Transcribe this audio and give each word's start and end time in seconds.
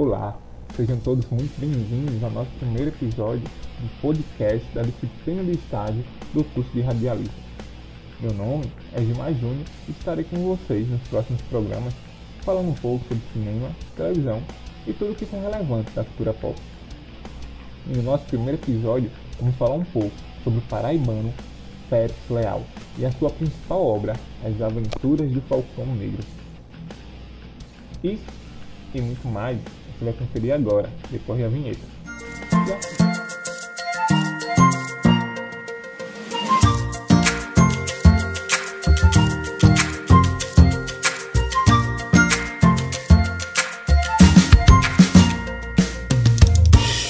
Olá, 0.00 0.38
sejam 0.76 0.96
todos 1.00 1.28
muito 1.28 1.58
bem-vindos 1.58 2.22
ao 2.22 2.30
nosso 2.30 2.50
primeiro 2.60 2.90
episódio 2.90 3.42
do 3.42 4.00
podcast 4.00 4.64
da 4.72 4.82
disciplina 4.82 5.42
de 5.42 5.58
estágio 5.58 6.04
do 6.32 6.44
curso 6.44 6.70
de 6.70 6.82
radialismo. 6.82 7.34
Meu 8.20 8.32
nome 8.32 8.70
é 8.92 9.00
Gilmar 9.00 9.34
Júnior 9.34 9.66
e 9.88 9.90
estarei 9.90 10.22
com 10.22 10.36
vocês 10.36 10.88
nos 10.88 11.00
próximos 11.08 11.42
programas 11.42 11.92
falando 12.42 12.68
um 12.68 12.74
pouco 12.74 13.04
sobre 13.08 13.24
cinema, 13.32 13.70
televisão 13.96 14.40
e 14.86 14.92
tudo 14.92 15.10
o 15.10 15.14
que 15.16 15.26
for 15.26 15.40
relevante 15.40 15.90
da 15.90 16.04
cultura 16.04 16.32
pop. 16.32 16.54
E 17.88 17.96
no 17.96 18.04
nosso 18.04 18.24
primeiro 18.26 18.54
episódio, 18.54 19.10
vamos 19.40 19.56
falar 19.56 19.74
um 19.74 19.84
pouco 19.84 20.14
sobre 20.44 20.60
o 20.60 20.68
paraibano 20.68 21.34
Pérez 21.90 22.14
Leal 22.30 22.62
e 22.96 23.04
a 23.04 23.10
sua 23.10 23.30
principal 23.30 23.84
obra, 23.84 24.14
As 24.44 24.62
Aventuras 24.62 25.28
do 25.28 25.40
Falcão 25.40 25.86
Negro. 25.86 26.22
Isso 28.04 28.38
e 28.94 29.00
muito 29.00 29.26
mais 29.28 29.58
você 29.98 30.04
vai 30.04 30.14
conferir 30.14 30.54
agora, 30.54 30.88
depois 31.10 31.40
da 31.40 31.48
vinheta. 31.48 31.80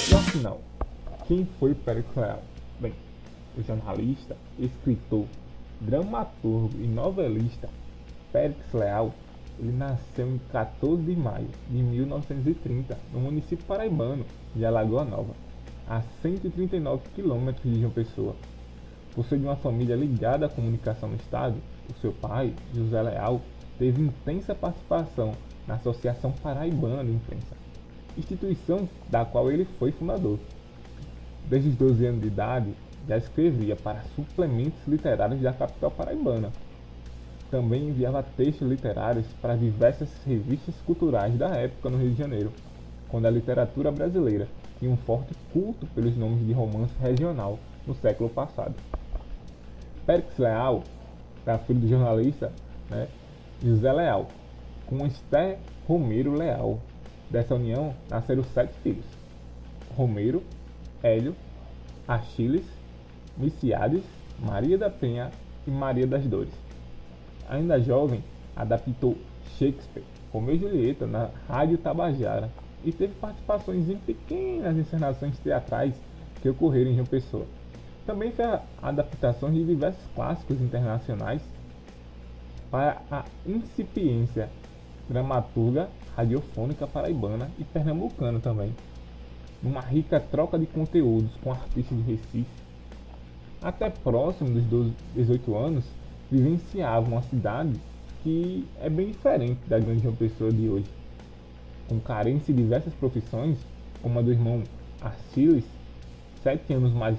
E 0.09 0.15
afinal, 0.15 0.59
quem 1.27 1.47
foi 1.59 1.75
Pérez 1.75 2.05
Leal? 2.15 2.41
Bem, 2.79 2.93
o 3.55 3.61
jornalista, 3.61 4.35
escritor, 4.57 5.25
dramaturgo 5.79 6.71
e 6.79 6.87
novelista 6.87 7.69
Pérez 8.31 8.57
Leal 8.73 9.13
ele 9.59 9.73
nasceu 9.73 10.27
em 10.27 10.39
14 10.51 11.03
de 11.03 11.15
maio 11.15 11.47
de 11.69 11.77
1930 11.77 12.97
no 13.13 13.19
município 13.19 13.65
paraibano 13.65 14.25
de 14.55 14.65
Alagoa 14.65 15.03
Nova, 15.03 15.33
a 15.87 16.01
139 16.21 17.03
quilômetros 17.13 17.71
de 17.71 17.81
João 17.81 17.91
Pessoa. 17.91 18.35
Por 19.13 19.25
ser 19.25 19.37
de 19.37 19.45
uma 19.45 19.55
família 19.57 19.95
ligada 19.95 20.45
à 20.45 20.49
comunicação 20.49 21.09
no 21.09 21.15
estado, 21.15 21.55
o 21.89 21.99
seu 21.99 22.13
pai, 22.13 22.53
José 22.73 23.01
Leal, 23.01 23.41
teve 23.77 24.01
intensa 24.01 24.55
participação 24.55 25.33
na 25.67 25.75
Associação 25.75 26.31
Paraibana 26.31 27.03
de 27.03 27.11
Imprensa, 27.11 27.55
instituição 28.17 28.87
da 29.09 29.25
qual 29.25 29.51
ele 29.51 29.65
foi 29.77 29.91
fundador. 29.91 30.39
Desde 31.49 31.69
os 31.69 31.75
12 31.75 32.05
anos 32.05 32.21
de 32.21 32.27
idade, 32.27 32.73
já 33.07 33.17
escrevia 33.17 33.75
para 33.75 34.03
suplementos 34.15 34.79
literários 34.87 35.41
da 35.41 35.51
capital 35.51 35.91
paraibana. 35.91 36.51
Também 37.49 37.89
enviava 37.89 38.21
textos 38.21 38.67
literários 38.67 39.25
para 39.41 39.55
diversas 39.55 40.09
revistas 40.25 40.75
culturais 40.85 41.35
da 41.35 41.49
época 41.49 41.89
no 41.89 41.97
Rio 41.97 42.11
de 42.11 42.17
Janeiro, 42.17 42.51
quando 43.07 43.25
a 43.25 43.31
literatura 43.31 43.91
brasileira 43.91 44.47
tinha 44.77 44.91
um 44.91 44.97
forte 44.97 45.33
culto 45.51 45.87
pelos 45.87 46.15
nomes 46.15 46.45
de 46.45 46.53
romance 46.53 46.93
regional 47.01 47.57
no 47.87 47.95
século 47.95 48.29
passado. 48.29 48.75
Périx 50.05 50.37
Leal 50.37 50.83
era 51.45 51.57
filho 51.59 51.79
do 51.79 51.87
jornalista 51.87 52.51
né, 52.89 53.07
José 53.63 53.91
Leal, 53.91 54.27
com 54.85 55.05
Esther 55.05 55.57
Romero 55.87 56.33
Leal. 56.33 56.79
Dessa 57.29 57.53
união 57.55 57.93
nasceram 58.09 58.43
sete 58.43 58.73
filhos: 58.81 59.05
Romero, 59.95 60.43
Hélio, 61.03 61.35
Achiles, 62.07 62.65
Miciades, 63.37 64.03
Maria 64.39 64.77
da 64.77 64.89
Penha 64.89 65.29
e 65.67 65.71
Maria 65.71 66.07
das 66.07 66.25
Dores. 66.25 66.68
Ainda 67.49 67.79
jovem, 67.79 68.23
adaptou 68.55 69.17
Shakespeare, 69.57 70.05
Romeu 70.31 70.55
e 70.55 70.59
Julieta, 70.59 71.07
na 71.07 71.29
Rádio 71.47 71.77
Tabajara 71.77 72.49
e 72.83 72.91
teve 72.91 73.13
participações 73.15 73.89
em 73.89 73.97
pequenas 73.97 74.77
encenações 74.77 75.37
teatrais 75.39 75.93
que 76.41 76.49
ocorreram 76.49 76.91
em 76.91 76.95
João 76.95 77.05
Pessoa. 77.05 77.45
Também 78.05 78.31
fez 78.31 78.59
adaptações 78.81 79.53
de 79.53 79.65
diversos 79.65 80.03
clássicos 80.15 80.61
internacionais 80.61 81.41
para 82.71 83.01
a 83.11 83.25
incipiência 83.45 84.49
dramaturga 85.09 85.89
radiofônica 86.15 86.85
paraibana 86.85 87.49
e 87.57 87.63
pernambucana 87.63 88.39
também, 88.39 88.73
numa 89.61 89.81
rica 89.81 90.19
troca 90.19 90.57
de 90.57 90.67
conteúdos 90.67 91.31
com 91.43 91.51
artistas 91.51 91.97
de 91.97 92.03
Recife. 92.03 92.45
Até 93.61 93.89
próximo 93.89 94.51
dos 94.51 94.63
12, 94.63 94.93
18 95.15 95.57
anos, 95.57 95.85
vivenciava 96.31 97.07
uma 97.07 97.21
cidade 97.23 97.79
que 98.23 98.67
é 98.81 98.89
bem 98.89 99.07
diferente 99.07 99.59
da 99.67 99.79
grande 99.79 100.03
João 100.03 100.15
Pessoa 100.15 100.51
de 100.51 100.69
hoje, 100.69 100.85
com 101.87 101.99
carência 101.99 102.53
de 102.53 102.61
diversas 102.61 102.93
profissões, 102.93 103.57
como 104.01 104.19
a 104.19 104.21
do 104.21 104.31
irmão 104.31 104.63
Arciles, 105.01 105.65
sete 106.43 106.73
anos 106.73 106.93
mais, 106.93 107.17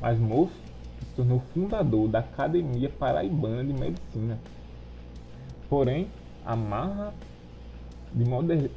mais 0.00 0.18
moço, 0.18 0.52
que 0.98 1.04
se 1.04 1.12
tornou 1.12 1.42
fundador 1.54 2.08
da 2.08 2.18
Academia 2.18 2.90
Paraibana 2.90 3.64
de 3.64 3.72
Medicina. 3.72 4.38
Porém, 5.68 6.08
a 6.44 6.54
marra 6.56 7.14
de 8.12 8.24
moder, 8.24 8.70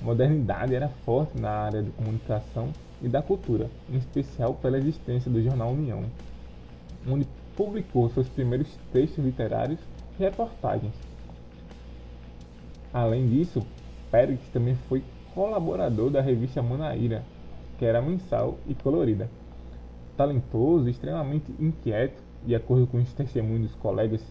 modernidade 0.00 0.74
era 0.74 0.88
forte 1.04 1.40
na 1.40 1.50
área 1.50 1.82
de 1.82 1.90
comunicação 1.90 2.70
e 3.00 3.08
da 3.08 3.22
cultura, 3.22 3.70
em 3.90 3.96
especial 3.96 4.54
pela 4.54 4.78
existência 4.78 5.30
do 5.30 5.42
jornal 5.42 5.70
União, 5.72 6.04
onde 7.06 7.26
publicou 7.56 8.08
seus 8.10 8.28
primeiros 8.28 8.68
textos 8.92 9.24
literários 9.24 9.80
e 10.18 10.22
reportagens. 10.22 10.94
Além 12.92 13.28
disso, 13.28 13.66
Pérez 14.10 14.40
também 14.52 14.74
foi 14.88 15.02
colaborador 15.34 16.10
da 16.10 16.20
revista 16.20 16.62
Manaíra, 16.62 17.24
que 17.78 17.84
era 17.84 18.02
mensal 18.02 18.58
e 18.66 18.74
colorida. 18.74 19.30
Talentoso, 20.16 20.88
extremamente 20.88 21.50
inquieto, 21.58 22.22
de 22.44 22.54
acordo 22.54 22.86
com 22.86 22.98
os 22.98 23.12
testemunhos 23.14 23.70
dos 23.70 23.74
colegas 23.76 24.22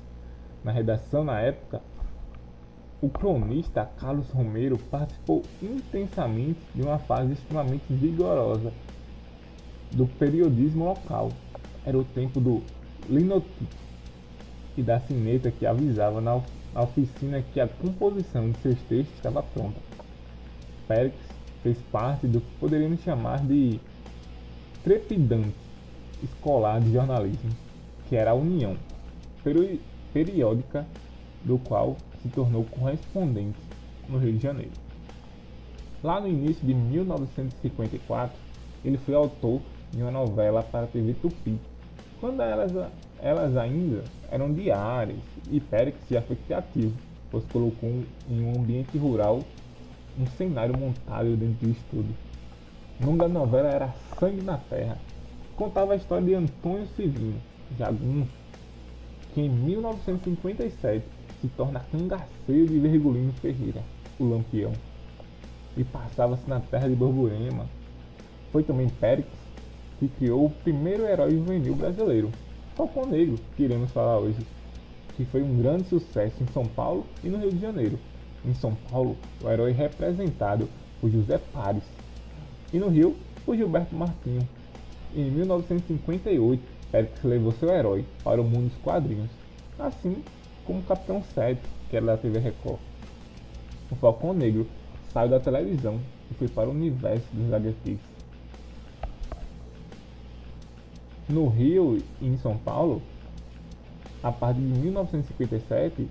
na 0.63 0.71
redação 0.71 1.23
na 1.23 1.39
época, 1.39 1.81
o 3.01 3.09
cronista 3.09 3.89
Carlos 3.97 4.29
Romero 4.29 4.77
participou 4.77 5.41
intensamente 5.59 6.59
de 6.75 6.83
uma 6.83 6.99
fase 6.99 7.33
extremamente 7.33 7.83
vigorosa 7.89 8.71
do 9.91 10.05
periodismo 10.05 10.85
local. 10.85 11.31
Era 11.83 11.97
o 11.97 12.03
tempo 12.03 12.39
do 12.39 12.61
linotype 13.11 13.67
e 14.77 14.81
da 14.81 14.99
sineta 15.01 15.51
que 15.51 15.65
avisava 15.65 16.21
na, 16.21 16.41
na 16.73 16.81
oficina 16.81 17.43
que 17.53 17.59
a 17.59 17.67
composição 17.67 18.49
de 18.49 18.57
seus 18.59 18.79
textos 18.83 19.15
estava 19.15 19.43
pronta. 19.43 19.79
Pérez 20.87 21.13
fez 21.61 21.77
parte 21.91 22.25
do 22.25 22.39
que 22.39 22.51
poderíamos 22.59 23.01
chamar 23.01 23.45
de 23.45 23.79
trepidante 24.83 25.53
escolar 26.23 26.79
de 26.79 26.93
jornalismo, 26.93 27.51
que 28.07 28.15
era 28.15 28.31
a 28.31 28.35
União 28.35 28.77
peri 29.43 29.81
Periódica, 30.13 30.85
do 31.43 31.57
qual 31.57 31.95
se 32.21 32.27
tornou 32.29 32.65
correspondente 32.65 33.57
no 34.09 34.17
Rio 34.17 34.33
de 34.33 34.43
Janeiro. 34.43 34.71
Lá 36.03 36.19
no 36.19 36.27
início 36.27 36.65
de 36.65 36.73
1954, 36.73 38.35
ele 38.83 38.97
foi 38.97 39.15
autor 39.15 39.61
de 39.91 40.01
uma 40.01 40.11
novela 40.11 40.61
para 40.61 40.83
a 40.83 40.87
TV 40.87 41.13
Tupi, 41.13 41.57
quando 42.21 42.39
elas, 42.41 42.71
elas 43.19 43.57
ainda 43.57 44.03
eram 44.29 44.53
diárias 44.53 45.17
e 45.49 45.59
Pérez 45.59 45.95
já 46.09 46.21
foi 46.21 46.35
criativo, 46.35 46.93
pois 47.31 47.43
colocou 47.45 47.89
em 48.29 48.45
um 48.45 48.61
ambiente 48.61 48.95
rural 48.97 49.41
um 50.19 50.27
cenário 50.37 50.77
montado 50.77 51.35
dentro 51.35 51.65
do 51.65 51.71
estúdio. 51.71 52.15
O 53.01 53.05
nome 53.05 53.17
da 53.17 53.27
novela 53.27 53.69
era 53.69 53.93
Sangue 54.19 54.43
na 54.43 54.57
Terra. 54.57 54.99
Contava 55.55 55.93
a 55.93 55.95
história 55.95 56.23
de 56.23 56.35
Antônio 56.35 56.85
Civino, 56.95 57.41
jagunço, 57.77 58.29
que 59.33 59.41
em 59.41 59.49
1957 59.49 61.03
se 61.41 61.47
torna 61.49 61.79
cangaceiro 61.91 62.67
de 62.67 62.79
Virgulino 62.79 63.33
Ferreira, 63.33 63.81
o 64.19 64.29
Lampião, 64.29 64.73
e 65.75 65.83
passava-se 65.83 66.47
na 66.47 66.59
terra 66.59 66.87
de 66.87 66.95
Borborema. 66.95 67.65
Foi 68.51 68.63
também 68.63 68.89
Pérez 68.89 69.25
que 70.01 70.07
criou 70.07 70.47
o 70.47 70.49
primeiro 70.49 71.05
herói 71.05 71.29
juvenil 71.29 71.75
brasileiro, 71.75 72.31
Falcão 72.75 73.05
Negro, 73.05 73.37
que 73.55 73.61
iremos 73.61 73.91
falar 73.91 74.17
hoje, 74.17 74.39
que 75.15 75.23
foi 75.25 75.43
um 75.43 75.61
grande 75.61 75.83
sucesso 75.83 76.41
em 76.41 76.47
São 76.47 76.65
Paulo 76.65 77.05
e 77.23 77.29
no 77.29 77.37
Rio 77.37 77.51
de 77.51 77.59
Janeiro. 77.59 77.99
Em 78.43 78.55
São 78.55 78.73
Paulo, 78.89 79.15
o 79.43 79.47
herói 79.47 79.71
representado 79.73 80.67
por 80.99 81.11
José 81.11 81.37
Pares, 81.53 81.83
e 82.73 82.79
no 82.79 82.87
Rio, 82.87 83.15
por 83.45 83.55
Gilberto 83.55 83.95
Martinho. 83.95 84.41
Em 85.15 85.29
1958, 85.29 86.63
Pérez 86.91 87.11
levou 87.23 87.51
seu 87.51 87.69
herói 87.69 88.03
para 88.23 88.41
o 88.41 88.43
mundo 88.43 88.69
dos 88.69 88.77
quadrinhos, 88.81 89.29
assim 89.77 90.23
como 90.65 90.79
o 90.79 90.83
Capitão 90.83 91.21
7, 91.35 91.61
que 91.91 91.95
era 91.95 92.07
da 92.07 92.17
TV 92.17 92.39
Record. 92.39 92.79
O 93.91 93.95
Falcão 93.97 94.33
Negro 94.33 94.65
saiu 95.13 95.29
da 95.29 95.39
televisão 95.39 95.99
e 96.31 96.33
foi 96.33 96.47
para 96.47 96.69
o 96.69 96.71
universo 96.71 97.27
dos 97.33 97.53
HQs. 97.53 98.10
No 101.29 101.47
Rio 101.47 101.97
e 102.21 102.27
em 102.27 102.37
São 102.37 102.57
Paulo, 102.57 103.01
a 104.23 104.31
partir 104.31 104.61
de 104.61 104.79
1957, 104.79 106.07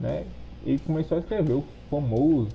né, 0.00 0.24
ele 0.64 0.78
começou 0.80 1.16
a 1.16 1.20
escrever 1.20 1.54
o 1.54 1.64
famoso 1.90 2.48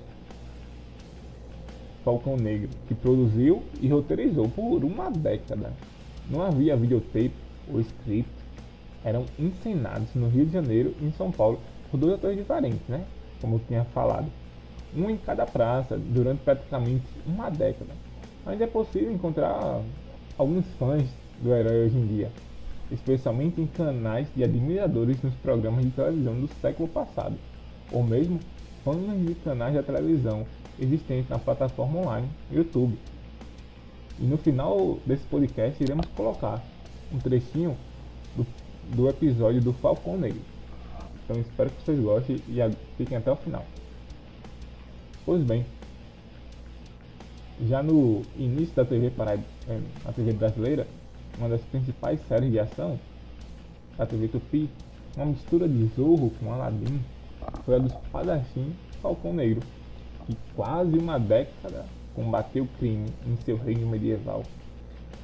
Falcão 2.04 2.36
Negro, 2.36 2.68
que 2.86 2.94
produziu 2.94 3.62
e 3.80 3.88
roteirizou 3.88 4.48
por 4.48 4.84
uma 4.84 5.10
década. 5.10 5.72
Não 6.30 6.42
havia 6.42 6.76
videotape 6.76 7.32
ou 7.72 7.80
script, 7.80 8.30
eram 9.02 9.24
encenados 9.38 10.14
no 10.14 10.28
Rio 10.28 10.46
de 10.46 10.52
Janeiro 10.52 10.94
e 11.00 11.06
em 11.06 11.12
São 11.12 11.30
Paulo 11.30 11.58
por 11.90 11.98
dois 11.98 12.14
atores 12.14 12.36
diferentes, 12.36 12.86
né? 12.88 13.04
Como 13.40 13.56
eu 13.56 13.60
tinha 13.66 13.84
falado. 13.84 14.30
Um 14.96 15.10
em 15.10 15.16
cada 15.16 15.44
praça, 15.44 15.98
durante 15.98 16.40
praticamente 16.42 17.04
uma 17.26 17.50
década. 17.50 17.92
Ainda 18.46 18.64
é 18.64 18.66
possível 18.66 19.10
encontrar 19.10 19.82
alguns 20.36 20.64
fãs 20.78 21.04
do 21.44 21.54
herói 21.54 21.84
hoje 21.84 21.98
em 21.98 22.06
dia, 22.06 22.32
especialmente 22.90 23.60
em 23.60 23.66
canais 23.66 24.26
de 24.34 24.42
admiradores 24.42 25.22
nos 25.22 25.34
programas 25.34 25.84
de 25.84 25.90
televisão 25.90 26.40
do 26.40 26.48
século 26.62 26.88
passado, 26.88 27.36
ou 27.92 28.02
mesmo 28.02 28.40
fãs 28.82 28.96
de 29.26 29.34
canais 29.36 29.74
de 29.74 29.82
televisão 29.82 30.46
existentes 30.80 31.28
na 31.28 31.38
plataforma 31.38 32.00
online 32.00 32.28
YouTube. 32.50 32.98
E 34.18 34.24
no 34.24 34.38
final 34.38 34.98
desse 35.04 35.24
podcast 35.24 35.82
iremos 35.82 36.06
colocar 36.16 36.64
um 37.12 37.18
trechinho 37.18 37.76
do, 38.34 38.46
do 38.96 39.08
episódio 39.10 39.60
do 39.60 39.74
Falcão 39.74 40.16
Negro. 40.16 40.40
Então 41.24 41.38
espero 41.38 41.68
que 41.70 41.82
vocês 41.82 42.00
gostem 42.00 42.36
e 42.48 42.58
fiquem 42.96 43.18
até 43.18 43.30
o 43.30 43.36
final. 43.36 43.66
Pois 45.26 45.42
bem, 45.42 45.66
já 47.66 47.82
no 47.82 48.22
início 48.36 48.74
da 48.74 48.84
TV, 48.84 49.10
para, 49.10 49.34
é, 49.34 49.80
a 50.04 50.12
TV 50.12 50.32
brasileira, 50.32 50.86
uma 51.38 51.48
das 51.48 51.60
principais 51.62 52.20
séries 52.28 52.50
de 52.50 52.58
ação, 52.58 52.98
a 53.98 54.06
TV 54.06 54.28
Tupi, 54.28 54.68
uma 55.16 55.26
mistura 55.26 55.68
de 55.68 55.86
Zorro 55.96 56.30
com 56.38 56.52
Aladdin, 56.52 57.00
foi 57.64 57.76
a 57.76 57.78
do 57.78 57.86
espadachim 57.86 58.74
Falcão 59.00 59.32
Negro, 59.32 59.62
que 60.26 60.36
quase 60.54 60.96
uma 60.98 61.18
década 61.18 61.86
combateu 62.14 62.64
o 62.64 62.68
crime 62.78 63.08
em 63.26 63.36
seu 63.44 63.56
reino 63.56 63.86
medieval. 63.86 64.42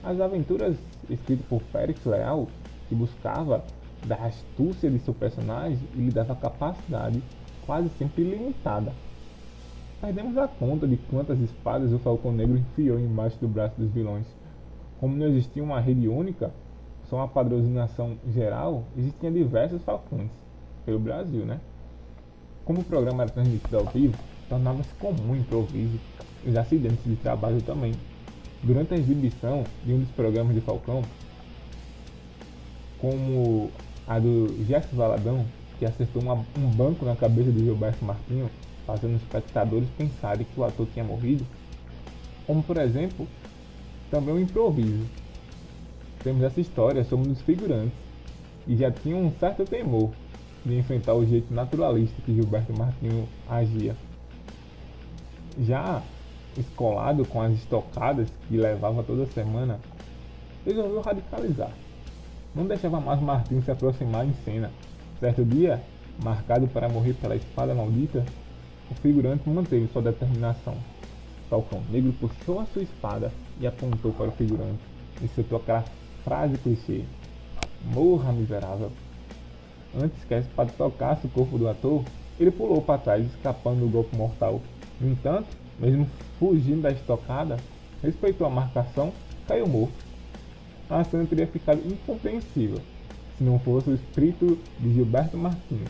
As 0.03 0.21
aventuras 0.21 0.77
escritas 1.09 1.47
por 1.47 1.61
Félix 1.73 2.05
Leal, 2.05 2.47
que 2.89 2.95
buscava 2.95 3.65
da 4.07 4.17
astúcia 4.17 4.91
de 4.91 4.99
seu 5.01 5.12
personagem 5.12 5.79
e 5.95 5.99
lhe 5.99 6.11
dava 6.11 6.35
capacidade 6.35 7.23
quase 7.67 7.89
sempre 7.99 8.25
limitada. 8.25 8.93
Perdemos 10.01 10.37
a 10.39 10.49
conta 10.49 10.89
de 10.89 10.97
quantas 10.97 11.39
espadas 11.41 11.93
o 11.93 11.99
Falcão 11.99 12.33
Negro 12.33 12.57
enfiou 12.57 12.99
embaixo 12.99 13.37
do 13.39 13.47
braço 13.47 13.75
dos 13.79 13.91
vilões. 13.91 14.27
Como 15.00 15.17
não 15.17 15.29
existia 15.29 15.62
uma 15.62 15.81
rede 15.81 16.06
única, 16.06 16.52
só 17.08 17.17
uma 17.17 17.29
padronização 17.29 18.19
geral, 18.35 18.85
existiam 18.99 19.32
diversos 19.32 19.82
falcões 19.82 20.29
pelo 20.85 20.99
Brasil, 20.99 21.47
né? 21.47 21.58
Como 22.67 22.81
o 22.81 22.85
programa 22.85 23.23
era 23.23 23.32
transmitido 23.32 23.79
ao 23.79 23.87
vivo, 23.87 24.14
tornava-se 24.47 24.93
comum 25.00 25.35
improviso 25.35 25.99
e 26.44 26.50
os 26.50 26.56
acidentes 26.56 27.02
de 27.02 27.17
trabalho 27.17 27.62
também. 27.62 27.93
Durante 28.62 28.93
a 28.93 28.99
exibição 28.99 29.64
de 29.87 29.94
um 29.94 30.00
dos 30.00 30.11
programas 30.11 30.55
de 30.55 30.61
Falcão, 30.61 31.02
como 33.00 33.70
a 34.06 34.19
do 34.19 34.55
Gerson 34.67 34.97
Valadão, 34.97 35.47
que 35.79 35.87
acertou 35.87 36.20
uma, 36.20 36.35
um 36.35 36.69
banco 36.76 37.06
na 37.06 37.17
cabeça 37.17 37.50
de 37.50 37.64
Gilberto 37.64 38.05
Martinho, 38.05 38.50
fazendo 38.87 39.17
os 39.17 39.23
espectadores 39.23 39.88
pensarem 39.97 40.44
que 40.44 40.61
o 40.61 40.64
ator 40.64 40.87
tinha 40.93 41.05
morrido, 41.05 41.47
como 42.47 42.62
por 42.62 42.76
exemplo, 42.76 43.26
também 44.11 44.35
um 44.35 44.41
improviso. 44.41 45.07
Temos 46.23 46.43
essa 46.43 46.61
história 46.61 47.05
sobre 47.05 47.31
os 47.31 47.41
figurantes, 47.43 47.97
e 48.67 48.77
já 48.77 48.91
tinham 48.91 49.25
um 49.25 49.33
certo 49.39 49.65
temor 49.65 50.11
de 50.65 50.77
enfrentar 50.79 51.15
o 51.15 51.27
jeito 51.27 51.53
naturalista 51.53 52.21
que 52.23 52.35
Gilberto 52.35 52.77
Martinho 52.77 53.27
agia. 53.49 53.97
Já 55.59 56.03
escolado 56.59 57.25
com 57.25 57.41
as 57.41 57.53
estocadas 57.53 58.29
que 58.49 58.57
levava 58.57 59.03
toda 59.03 59.27
semana, 59.27 59.81
resolveu 60.65 61.01
radicalizar. 61.01 61.73
Não 62.55 62.67
deixava 62.67 63.01
mais 63.01 63.21
Martinho 63.21 63.62
se 63.62 63.71
aproximar 63.71 64.27
em 64.27 64.35
cena. 64.45 64.71
Certo 65.19 65.45
dia, 65.45 65.81
marcado 66.23 66.67
para 66.69 66.89
morrer 66.89 67.15
pela 67.15 67.37
espada 67.37 67.75
maldita, 67.75 68.25
o 68.91 68.95
figurante 68.97 69.49
manteve 69.49 69.89
sua 69.93 70.03
determinação. 70.03 70.77
Falcão 71.50 71.82
Negro 71.91 72.14
puxou 72.20 72.61
a 72.61 72.67
sua 72.67 72.82
espada 72.82 73.32
e 73.61 73.67
apontou 73.67 74.12
para 74.12 74.29
o 74.29 74.32
figurante 74.32 74.79
e 75.20 75.26
citou 75.29 75.58
aquela 75.58 75.85
frase 76.25 76.56
clichê: 76.56 77.02
Morra, 77.85 78.32
miserável. 78.32 78.93
Antes 79.94 80.25
que 80.25 80.32
a 80.32 80.38
espada 80.38 80.73
tocasse 80.79 81.26
o 81.26 81.31
corpo 81.31 81.58
do 81.58 81.69
ator, 81.69 82.05
ele 82.38 82.52
pulou 82.52 82.81
para 82.81 83.00
trás, 83.00 83.26
escapando 83.26 83.81
do 83.81 83.88
golpe 83.88 84.17
mortal. 84.17 84.62
No 85.00 85.11
entanto, 85.11 85.49
mesmo 85.79 86.06
fugindo 86.38 86.82
da 86.82 86.93
estocada, 86.93 87.56
respeitou 88.00 88.47
a 88.47 88.50
marcação, 88.50 89.12
caiu 89.49 89.67
morto. 89.67 89.93
A 90.88 91.02
cena 91.02 91.26
teria 91.26 91.47
ficado 91.47 91.81
incompreensível 91.85 92.81
se 93.37 93.44
não 93.44 93.58
fosse 93.58 93.91
o 93.91 93.94
espírito 93.94 94.58
de 94.79 94.93
Gilberto 94.93 95.37
Martins, 95.37 95.88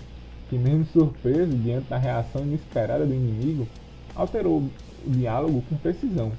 que 0.49 0.57
mesmo 0.57 0.87
surpreso 0.87 1.53
diante 1.57 1.89
da 1.89 1.99
reação 1.99 2.43
inesperada 2.43 3.05
do 3.05 3.13
inimigo, 3.13 3.67
alterou 4.15 4.63
o 5.07 5.11
diálogo 5.11 5.63
com 5.69 5.77
precisão 5.77 6.33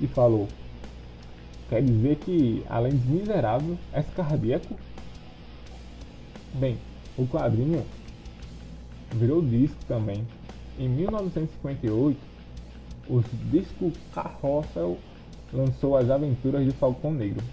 e 0.00 0.06
falou: 0.06 0.48
Quer 1.68 1.82
dizer 1.82 2.16
que, 2.16 2.64
além 2.68 2.96
de 2.96 3.06
miserável, 3.06 3.78
és 3.92 4.06
cardíaco? 4.14 4.74
Bem, 6.54 6.78
o 7.16 7.26
quadrinho 7.26 7.84
virou 9.12 9.42
disco 9.42 9.78
também. 9.86 10.26
Em 10.78 10.88
1958, 10.88 12.18
os 13.08 13.24
disco 13.50 13.92
Carrossel 14.14 14.98
lançou 15.52 15.96
As 15.96 16.10
Aventuras 16.10 16.64
de 16.64 16.70
Falcão 16.72 17.12
Negro, 17.12 17.44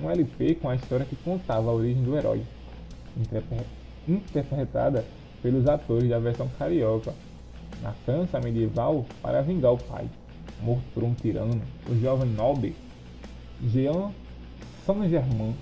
um 0.00 0.10
LP 0.10 0.54
com 0.56 0.68
a 0.68 0.76
história 0.76 1.06
que 1.06 1.16
contava 1.16 1.70
a 1.70 1.74
origem 1.74 2.02
do 2.02 2.16
herói, 2.16 2.42
interpretada 4.06 5.04
pelos 5.42 5.66
atores 5.66 6.08
da 6.08 6.18
versão 6.18 6.48
carioca, 6.58 7.14
na 7.82 7.92
França 7.92 8.40
medieval 8.40 9.04
para 9.22 9.42
vingar 9.42 9.72
o 9.72 9.78
pai, 9.78 10.08
morto 10.62 10.84
por 10.94 11.04
um 11.04 11.14
tirano, 11.14 11.60
o 11.88 12.00
jovem 12.00 12.28
nobre 12.30 12.74
Jean 13.62 14.10
Saint-Germain 14.84 15.54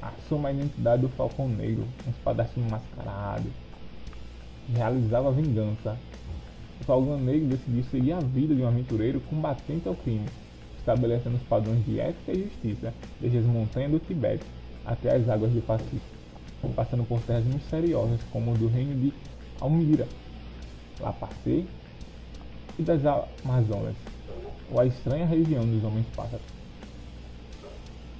assume 0.00 0.46
a 0.46 0.52
identidade 0.52 1.02
do 1.02 1.08
Falcão 1.10 1.48
Negro, 1.48 1.84
um 2.06 2.10
espadachim 2.10 2.62
mascarado. 2.62 3.46
Realizava 4.74 5.28
a 5.28 5.32
vingança. 5.32 5.96
O 6.80 6.84
Falcão 6.84 7.18
Negro 7.18 7.48
decidiu 7.48 7.84
seguir 7.84 8.12
a 8.12 8.20
vida 8.20 8.54
de 8.54 8.62
um 8.62 8.68
aventureiro 8.68 9.20
combatente 9.20 9.86
ao 9.86 9.94
crime, 9.94 10.26
estabelecendo 10.78 11.36
os 11.36 11.42
padrões 11.42 11.84
de 11.84 12.00
ética 12.00 12.32
e 12.32 12.44
justiça 12.44 12.94
desde 13.20 13.38
as 13.38 13.44
montanhas 13.44 13.90
do 13.90 13.98
Tibete 13.98 14.44
até 14.84 15.14
as 15.14 15.28
águas 15.28 15.52
do 15.52 15.60
Pacífico, 15.60 16.00
passando 16.74 17.04
por 17.04 17.20
terras 17.20 17.44
misteriosas 17.44 18.20
como 18.32 18.52
o 18.52 18.58
do 18.58 18.68
reino 18.68 18.94
de 18.98 19.12
Almira, 19.60 20.08
La 21.00 21.12
Pacê 21.12 21.64
e 22.78 22.82
das 22.82 23.00
Amazonas, 23.44 23.94
ou 24.70 24.80
a 24.80 24.86
estranha 24.86 25.26
região 25.26 25.64
dos 25.64 25.82
Homens 25.84 26.06
Pássaros. 26.14 26.46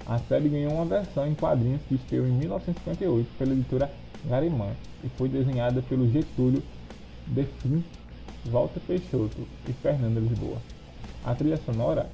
A 0.06 0.18
série 0.18 0.48
ganhou 0.48 0.72
uma 0.72 0.84
versão 0.84 1.26
em 1.26 1.34
quadrinhos 1.34 1.82
que 1.88 1.94
estreou 1.94 2.26
em 2.26 2.32
1958 2.32 3.28
pela 3.38 3.52
editora 3.52 3.90
Garimã 4.24 4.70
e 5.04 5.08
foi 5.10 5.28
desenhada 5.28 5.80
pelo 5.82 6.10
Getúlio 6.10 6.62
Defim, 7.26 7.84
Walter 8.46 8.80
Peixoto 8.80 9.46
e 9.68 9.72
Fernanda 9.74 10.18
Lisboa. 10.18 10.58
A 11.24 11.34
trilha 11.34 11.58
sonora 11.58 12.10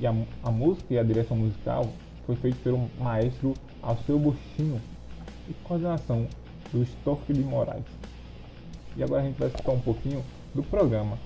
e 0.00 0.06
a, 0.06 0.14
a 0.42 0.50
música 0.50 0.94
e 0.94 0.98
a 0.98 1.02
direção 1.02 1.36
musical 1.36 1.88
foi 2.24 2.36
feita 2.36 2.58
pelo 2.64 2.88
maestro 2.98 3.54
Alceu 3.82 4.18
Bustinho 4.18 4.80
e 5.48 5.52
coordenação 5.64 6.26
do 6.72 6.82
Stork 6.82 7.32
de 7.32 7.40
Moraes. 7.40 8.03
E 8.96 9.02
agora 9.02 9.22
a 9.22 9.24
gente 9.24 9.38
vai 9.38 9.48
escutar 9.48 9.72
um 9.72 9.80
pouquinho 9.80 10.24
do 10.54 10.62
programa 10.62 11.18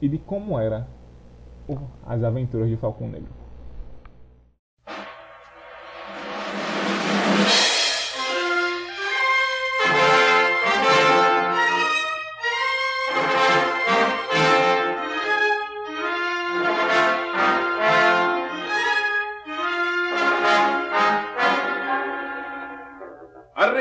e 0.00 0.08
de 0.08 0.18
como 0.18 0.58
era 0.58 0.86
as 2.06 2.22
aventuras 2.22 2.68
de 2.68 2.76
Falcão 2.76 3.08
Negro. 3.08 3.40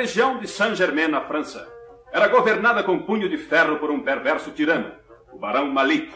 região 0.10 0.40
de 0.40 0.48
Saint-Germain, 0.48 1.08
na 1.08 1.22
França, 1.22 1.68
era 2.12 2.28
governada 2.28 2.84
com 2.84 3.00
punho 3.00 3.30
de 3.30 3.38
ferro 3.38 3.78
por 3.78 3.92
um 3.92 4.02
perverso 4.02 4.52
tirano, 4.52 4.92
o 5.32 5.38
Barão 5.38 5.68
Malik. 5.68 6.12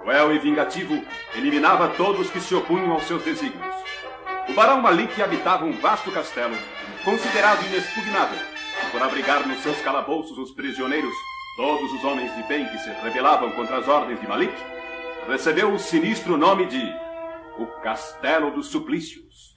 Cruel 0.00 0.34
e 0.34 0.38
vingativo, 0.40 1.00
eliminava 1.36 1.88
todos 1.90 2.28
que 2.28 2.40
se 2.40 2.54
opunham 2.56 2.90
aos 2.90 3.04
seus 3.04 3.22
desígnios. 3.22 3.76
O 4.48 4.52
Barão 4.52 4.80
Malik 4.80 5.22
habitava 5.22 5.64
um 5.64 5.72
vasto 5.72 6.10
castelo, 6.10 6.56
considerado 7.04 7.64
inexpugnável, 7.66 8.38
por 8.90 9.00
abrigar 9.00 9.46
nos 9.46 9.62
seus 9.62 9.80
calabouços 9.80 10.36
os 10.38 10.50
prisioneiros 10.50 11.14
todos 11.56 11.92
os 11.92 12.02
homens 12.02 12.34
de 12.34 12.42
bem 12.44 12.66
que 12.66 12.78
se 12.78 12.90
rebelavam 12.90 13.52
contra 13.52 13.78
as 13.78 13.86
ordens 13.86 14.20
de 14.20 14.26
Malik, 14.26 14.54
recebeu 15.28 15.72
o 15.72 15.78
sinistro 15.78 16.36
nome 16.36 16.66
de 16.66 16.82
o 17.58 17.66
Castelo 17.82 18.50
dos 18.50 18.68
Suplícios. 18.68 19.56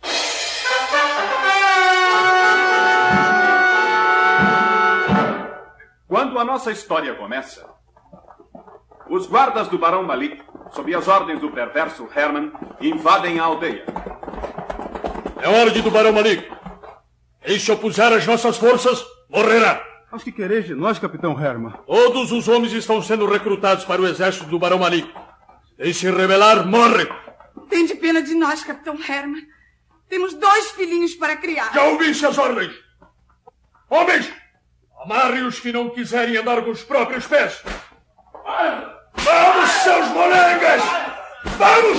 Quando 6.15 6.39
a 6.39 6.45
nossa 6.45 6.71
história 6.71 7.13
começa, 7.15 7.69
os 9.09 9.27
guardas 9.27 9.67
do 9.67 9.77
Barão 9.77 10.01
Malik, 10.01 10.41
sob 10.71 10.95
as 10.95 11.09
ordens 11.09 11.41
do 11.41 11.51
perverso 11.51 12.07
Herman, 12.15 12.53
invadem 12.79 13.37
a 13.37 13.43
aldeia. 13.43 13.83
É 15.41 15.49
ordem 15.49 15.81
do 15.81 15.91
Barão 15.91 16.13
Malik. 16.13 16.49
Quem 17.41 17.59
se 17.59 17.69
opuser 17.69 18.13
às 18.13 18.25
nossas 18.25 18.55
forças, 18.55 19.05
morrerá. 19.29 19.85
Mas 20.09 20.23
que 20.23 20.31
quereis 20.31 20.63
de 20.63 20.73
nós, 20.73 20.97
capitão 20.97 21.37
Herman? 21.37 21.73
Todos 21.85 22.31
os 22.31 22.47
homens 22.47 22.71
estão 22.71 23.01
sendo 23.01 23.25
recrutados 23.25 23.83
para 23.83 24.01
o 24.01 24.07
exército 24.07 24.45
do 24.45 24.57
Barão 24.57 24.79
Malik. 24.79 25.13
Quem 25.75 25.91
se 25.91 26.09
rebelar, 26.09 26.65
morre. 26.65 27.09
Tem 27.67 27.85
de 27.85 27.95
pena 27.95 28.21
de 28.21 28.35
nós, 28.35 28.63
capitão 28.63 28.95
Herman. 28.95 29.45
Temos 30.07 30.33
dois 30.33 30.71
filhinhos 30.71 31.13
para 31.13 31.35
criar. 31.35 31.73
Já 31.73 31.83
ouviste 31.83 32.25
as 32.25 32.37
ordens? 32.37 32.71
Homens, 33.89 34.31
amarre 35.05 35.41
os 35.41 35.59
que 35.59 35.71
não 35.71 35.91
quiserem 35.91 36.35
andar 36.35 36.63
com 36.63 36.71
os 36.71 36.83
próprios 36.83 37.27
pés. 37.27 37.63
Vamos, 39.13 39.69
seus 39.83 40.07
molengas! 40.09 40.81
Vamos! 41.57 41.97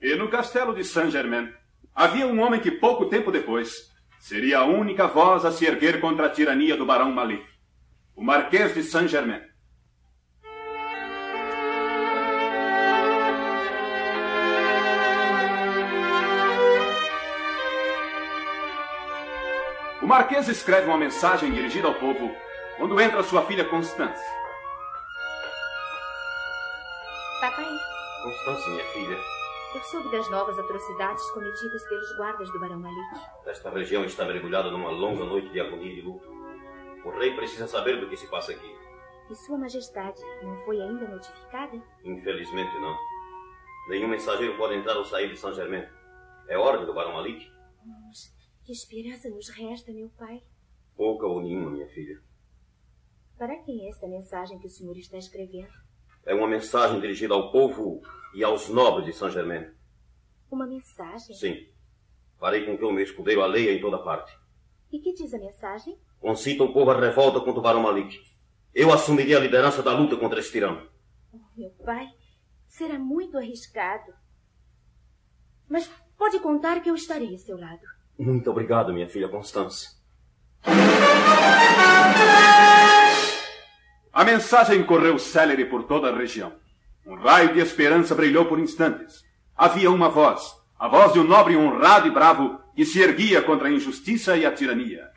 E 0.00 0.14
no 0.16 0.28
castelo 0.28 0.74
de 0.74 0.82
Saint-Germain 0.82 1.52
havia 1.94 2.26
um 2.26 2.40
homem 2.40 2.60
que 2.60 2.70
pouco 2.70 3.06
tempo 3.06 3.30
depois 3.30 3.90
seria 4.18 4.60
a 4.60 4.64
única 4.64 5.06
voz 5.06 5.44
a 5.44 5.52
se 5.52 5.66
erguer 5.66 6.00
contra 6.00 6.26
a 6.26 6.30
tirania 6.30 6.76
do 6.76 6.86
Barão 6.86 7.12
Malik, 7.12 7.44
o 8.14 8.24
Marquês 8.24 8.72
de 8.72 8.82
Saint-Germain. 8.82 9.42
O 20.06 20.08
Marquês 20.08 20.48
escreve 20.48 20.86
uma 20.86 20.96
mensagem 20.96 21.50
dirigida 21.50 21.88
ao 21.88 21.94
povo 21.94 22.32
quando 22.76 23.00
entra 23.00 23.24
sua 23.24 23.44
filha 23.44 23.64
Constance. 23.64 24.22
Papai, 27.40 27.66
Constância, 28.22 28.70
minha 28.70 28.84
filha, 28.84 29.18
eu 29.74 29.80
soube 29.82 30.08
das 30.12 30.30
novas 30.30 30.56
atrocidades 30.60 31.28
cometidas 31.32 31.82
pelos 31.88 32.16
guardas 32.18 32.48
do 32.52 32.60
Barão 32.60 32.78
Malik. 32.78 33.20
esta 33.46 33.68
região 33.68 34.04
está 34.04 34.24
mergulhada 34.24 34.70
numa 34.70 34.90
longa 34.90 35.24
noite 35.24 35.48
de 35.48 35.58
agonia 35.58 35.90
e 35.90 35.96
de 35.96 36.02
luto. 36.02 36.28
O 37.04 37.10
rei 37.18 37.34
precisa 37.34 37.66
saber 37.66 37.98
do 37.98 38.08
que 38.08 38.16
se 38.16 38.28
passa 38.28 38.52
aqui. 38.52 38.76
E 39.28 39.34
Sua 39.34 39.58
Majestade 39.58 40.22
não 40.40 40.56
foi 40.58 40.80
ainda 40.80 41.08
notificada? 41.08 41.82
Infelizmente, 42.04 42.78
não. 42.78 42.96
Nenhum 43.88 44.06
mensageiro 44.06 44.56
pode 44.56 44.76
entrar 44.76 44.96
ou 44.96 45.04
sair 45.04 45.30
de 45.30 45.36
Saint-Germain. 45.36 45.84
É 46.46 46.56
ordem 46.56 46.86
do 46.86 46.94
Barão 46.94 47.14
Malik? 47.14 47.50
Que 48.66 48.72
esperança 48.72 49.30
nos 49.30 49.48
resta, 49.48 49.92
meu 49.92 50.10
pai? 50.18 50.42
Pouca 50.96 51.24
ou 51.24 51.40
nenhuma, 51.40 51.70
minha 51.70 51.86
filha. 51.86 52.20
Para 53.38 53.54
quem 53.62 53.86
é 53.86 53.90
esta 53.90 54.08
mensagem 54.08 54.58
que 54.58 54.66
o 54.66 54.70
senhor 54.70 54.96
está 54.96 55.16
escrevendo? 55.16 55.72
É 56.24 56.34
uma 56.34 56.48
mensagem 56.48 57.00
dirigida 57.00 57.32
ao 57.32 57.52
povo 57.52 58.02
e 58.34 58.42
aos 58.42 58.68
nobres 58.68 59.06
de 59.06 59.12
Saint-Germain. 59.12 59.70
Uma 60.50 60.66
mensagem? 60.66 61.36
Sim. 61.36 61.68
Farei 62.40 62.66
com 62.66 62.76
que 62.76 62.84
o 62.84 62.90
meu 62.90 63.04
escudeiro 63.04 63.40
a 63.40 63.46
leia 63.46 63.70
em 63.72 63.80
toda 63.80 64.02
parte. 64.02 64.36
E 64.90 64.98
que 64.98 65.14
diz 65.14 65.32
a 65.32 65.38
mensagem? 65.38 65.96
Concita 66.18 66.64
o 66.64 66.72
povo 66.72 66.90
à 66.90 66.98
revolta 66.98 67.38
contra 67.38 67.60
o 67.60 67.62
Barão 67.62 67.82
Malik. 67.82 68.20
Eu 68.74 68.92
assumiria 68.92 69.36
a 69.36 69.40
liderança 69.40 69.80
da 69.80 69.96
luta 69.96 70.16
contra 70.16 70.40
esse 70.40 70.50
tirano. 70.50 70.90
Oh, 71.32 71.38
meu 71.56 71.70
pai, 71.84 72.08
será 72.66 72.98
muito 72.98 73.38
arriscado. 73.38 74.12
Mas 75.68 75.88
pode 76.18 76.40
contar 76.40 76.82
que 76.82 76.90
eu 76.90 76.96
estarei 76.96 77.32
a 77.32 77.38
seu 77.38 77.56
lado. 77.56 77.95
Muito 78.18 78.50
obrigado, 78.50 78.92
minha 78.92 79.08
filha 79.08 79.28
Constância. 79.28 79.90
A 84.12 84.24
mensagem 84.24 84.82
correu 84.84 85.18
célere 85.18 85.66
por 85.66 85.84
toda 85.84 86.08
a 86.08 86.16
região. 86.16 86.52
Um 87.06 87.14
raio 87.16 87.52
de 87.52 87.60
esperança 87.60 88.14
brilhou 88.14 88.46
por 88.46 88.58
instantes. 88.58 89.22
Havia 89.54 89.90
uma 89.90 90.08
voz, 90.08 90.54
a 90.78 90.88
voz 90.88 91.12
de 91.12 91.18
um 91.18 91.24
nobre 91.24 91.56
honrado 91.56 92.08
e 92.08 92.10
bravo 92.10 92.58
que 92.74 92.84
se 92.84 93.00
erguia 93.00 93.42
contra 93.42 93.68
a 93.68 93.70
injustiça 93.70 94.36
e 94.36 94.44
a 94.44 94.52
tirania. 94.52 95.08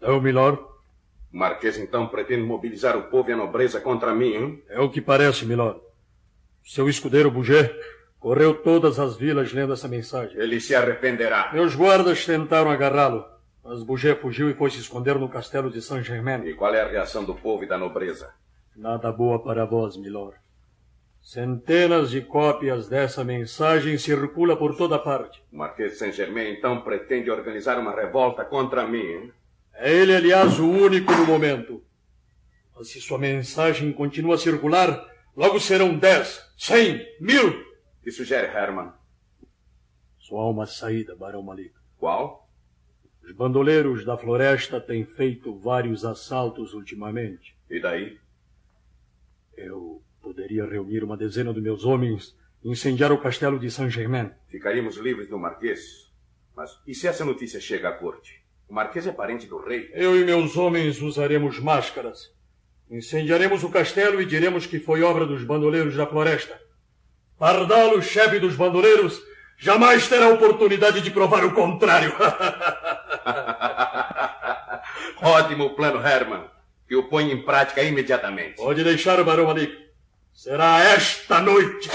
É 0.00 0.10
o 0.10 0.20
Milord? 0.20 0.62
O 1.32 1.38
Marquês 1.38 1.78
então 1.78 2.06
pretende 2.06 2.42
mobilizar 2.42 2.96
o 2.96 3.04
povo 3.04 3.30
e 3.30 3.32
a 3.32 3.36
nobreza 3.36 3.80
contra 3.80 4.14
mim, 4.14 4.34
hein? 4.34 4.62
É 4.68 4.80
o 4.80 4.90
que 4.90 5.00
parece, 5.00 5.44
Milord. 5.44 5.80
Seu 6.64 6.88
escudeiro 6.88 7.30
Bouget 7.30 7.74
correu 8.20 8.54
todas 8.54 9.00
as 9.00 9.16
vilas 9.16 9.52
lendo 9.52 9.72
essa 9.72 9.88
mensagem. 9.88 10.38
Ele 10.38 10.60
se 10.60 10.74
arrependerá. 10.74 11.50
Meus 11.52 11.74
guardas 11.74 12.24
tentaram 12.24 12.70
agarrá-lo, 12.70 13.24
mas 13.64 13.82
Bouget 13.82 14.20
fugiu 14.20 14.50
e 14.50 14.54
foi 14.54 14.70
se 14.70 14.78
esconder 14.78 15.18
no 15.18 15.28
castelo 15.28 15.70
de 15.70 15.80
Saint-Germain. 15.80 16.44
E 16.46 16.54
qual 16.54 16.74
é 16.74 16.82
a 16.82 16.88
reação 16.88 17.24
do 17.24 17.34
povo 17.34 17.64
e 17.64 17.66
da 17.66 17.78
nobreza? 17.78 18.30
Nada 18.76 19.10
boa 19.10 19.42
para 19.42 19.64
vós, 19.64 19.96
Milord. 19.96 20.36
Centenas 21.22 22.10
de 22.10 22.20
cópias 22.20 22.88
dessa 22.88 23.24
mensagem 23.24 23.98
circula 23.98 24.56
por 24.56 24.76
toda 24.76 24.98
parte. 24.98 25.42
O 25.52 25.56
Marquês 25.56 25.92
de 25.92 25.98
Saint-Germain 25.98 26.52
então 26.52 26.80
pretende 26.82 27.30
organizar 27.30 27.78
uma 27.78 27.94
revolta 27.94 28.44
contra 28.44 28.86
mim, 28.86 29.02
hein? 29.02 29.32
É 29.74 29.92
ele, 29.92 30.14
aliás, 30.14 30.58
o 30.58 30.68
único 30.68 31.12
no 31.12 31.26
momento. 31.26 31.82
Mas 32.76 32.88
se 32.88 33.00
sua 33.00 33.18
mensagem 33.18 33.92
continua 33.92 34.34
a 34.34 34.38
circular, 34.38 35.06
logo 35.36 35.60
serão 35.60 35.94
dez, 35.94 36.42
cem, 36.56 37.06
mil. 37.20 37.69
Que 38.02 38.10
sugere 38.10 38.46
Herman? 38.46 38.92
Só 40.18 40.36
há 40.36 40.48
uma 40.48 40.66
saída, 40.66 41.14
Barão 41.14 41.42
Malik. 41.42 41.74
Qual? 41.98 42.48
Os 43.22 43.32
bandoleiros 43.32 44.04
da 44.04 44.16
floresta 44.16 44.80
têm 44.80 45.04
feito 45.04 45.56
vários 45.58 46.04
assaltos 46.04 46.72
ultimamente. 46.72 47.54
E 47.68 47.80
daí? 47.80 48.18
Eu 49.56 50.02
poderia 50.20 50.64
reunir 50.64 51.04
uma 51.04 51.16
dezena 51.16 51.52
de 51.52 51.60
meus 51.60 51.84
homens 51.84 52.36
e 52.62 52.70
incendiar 52.70 53.12
o 53.12 53.20
castelo 53.20 53.58
de 53.58 53.70
Saint-Germain. 53.70 54.30
Ficaríamos 54.48 54.96
livres 54.96 55.28
do 55.28 55.38
Marquês. 55.38 56.10
Mas 56.56 56.78
e 56.86 56.94
se 56.94 57.06
essa 57.06 57.24
notícia 57.24 57.60
chega 57.60 57.88
à 57.88 57.92
corte? 57.92 58.42
O 58.68 58.74
Marquês 58.74 59.06
é 59.06 59.12
parente 59.12 59.46
do 59.46 59.58
rei? 59.58 59.90
Eu 59.92 60.18
e 60.18 60.24
meus 60.24 60.56
homens 60.56 61.02
usaremos 61.02 61.58
máscaras. 61.58 62.32
Incendiaremos 62.90 63.62
o 63.62 63.70
castelo 63.70 64.20
e 64.20 64.26
diremos 64.26 64.66
que 64.66 64.80
foi 64.80 65.02
obra 65.02 65.26
dos 65.26 65.44
bandoleiros 65.44 65.96
da 65.96 66.06
floresta. 66.06 66.60
Pardalo, 67.40 68.02
chefe 68.02 68.38
dos 68.38 68.54
bandoleiros, 68.54 69.18
jamais 69.56 70.06
terá 70.06 70.28
oportunidade 70.28 71.00
de 71.00 71.10
provar 71.10 71.42
o 71.42 71.54
contrário. 71.54 72.12
Ótimo 75.22 75.70
plano, 75.70 76.06
Herman. 76.06 76.44
Que 76.86 76.94
o 76.96 77.08
põe 77.08 77.32
em 77.32 77.42
prática 77.42 77.82
imediatamente. 77.82 78.56
Pode 78.56 78.84
deixar, 78.84 79.24
Barão 79.24 79.46
Malik. 79.46 79.74
Será 80.34 80.80
esta 80.80 81.40
noite. 81.40 81.88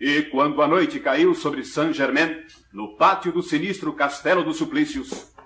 E 0.00 0.22
quando 0.32 0.60
a 0.62 0.66
noite 0.66 0.98
caiu 0.98 1.32
sobre 1.32 1.62
Saint-Germain, 1.64 2.42
no 2.72 2.96
pátio 2.96 3.30
do 3.30 3.40
sinistro 3.40 3.92
Castelo 3.92 4.42
dos 4.42 4.56
Suplícios, 4.56 5.37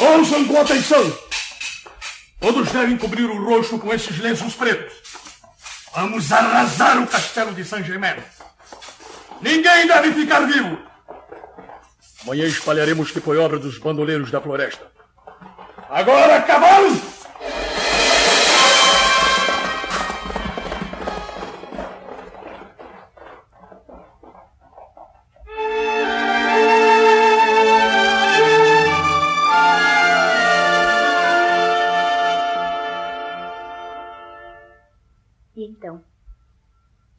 Ouçam 0.00 0.44
com 0.46 0.60
atenção! 0.60 1.18
Todos 2.40 2.70
devem 2.70 2.96
cobrir 2.96 3.24
o 3.24 3.44
rosto 3.44 3.78
com 3.78 3.92
esses 3.92 4.16
lenços 4.18 4.54
pretos. 4.54 4.94
Vamos 5.92 6.30
arrasar 6.30 7.02
o 7.02 7.06
castelo 7.06 7.52
de 7.52 7.64
Saint-Germain. 7.64 8.16
Ninguém 9.40 9.86
deve 9.86 10.12
ficar 10.12 10.40
vivo. 10.40 10.78
Amanhã 12.22 12.46
espalharemos 12.46 13.10
que 13.10 13.20
foi 13.20 13.38
obra 13.38 13.58
dos 13.58 13.78
bandoleiros 13.78 14.30
da 14.30 14.40
floresta. 14.40 14.86
Agora, 15.90 16.42
cavalos! 16.42 17.17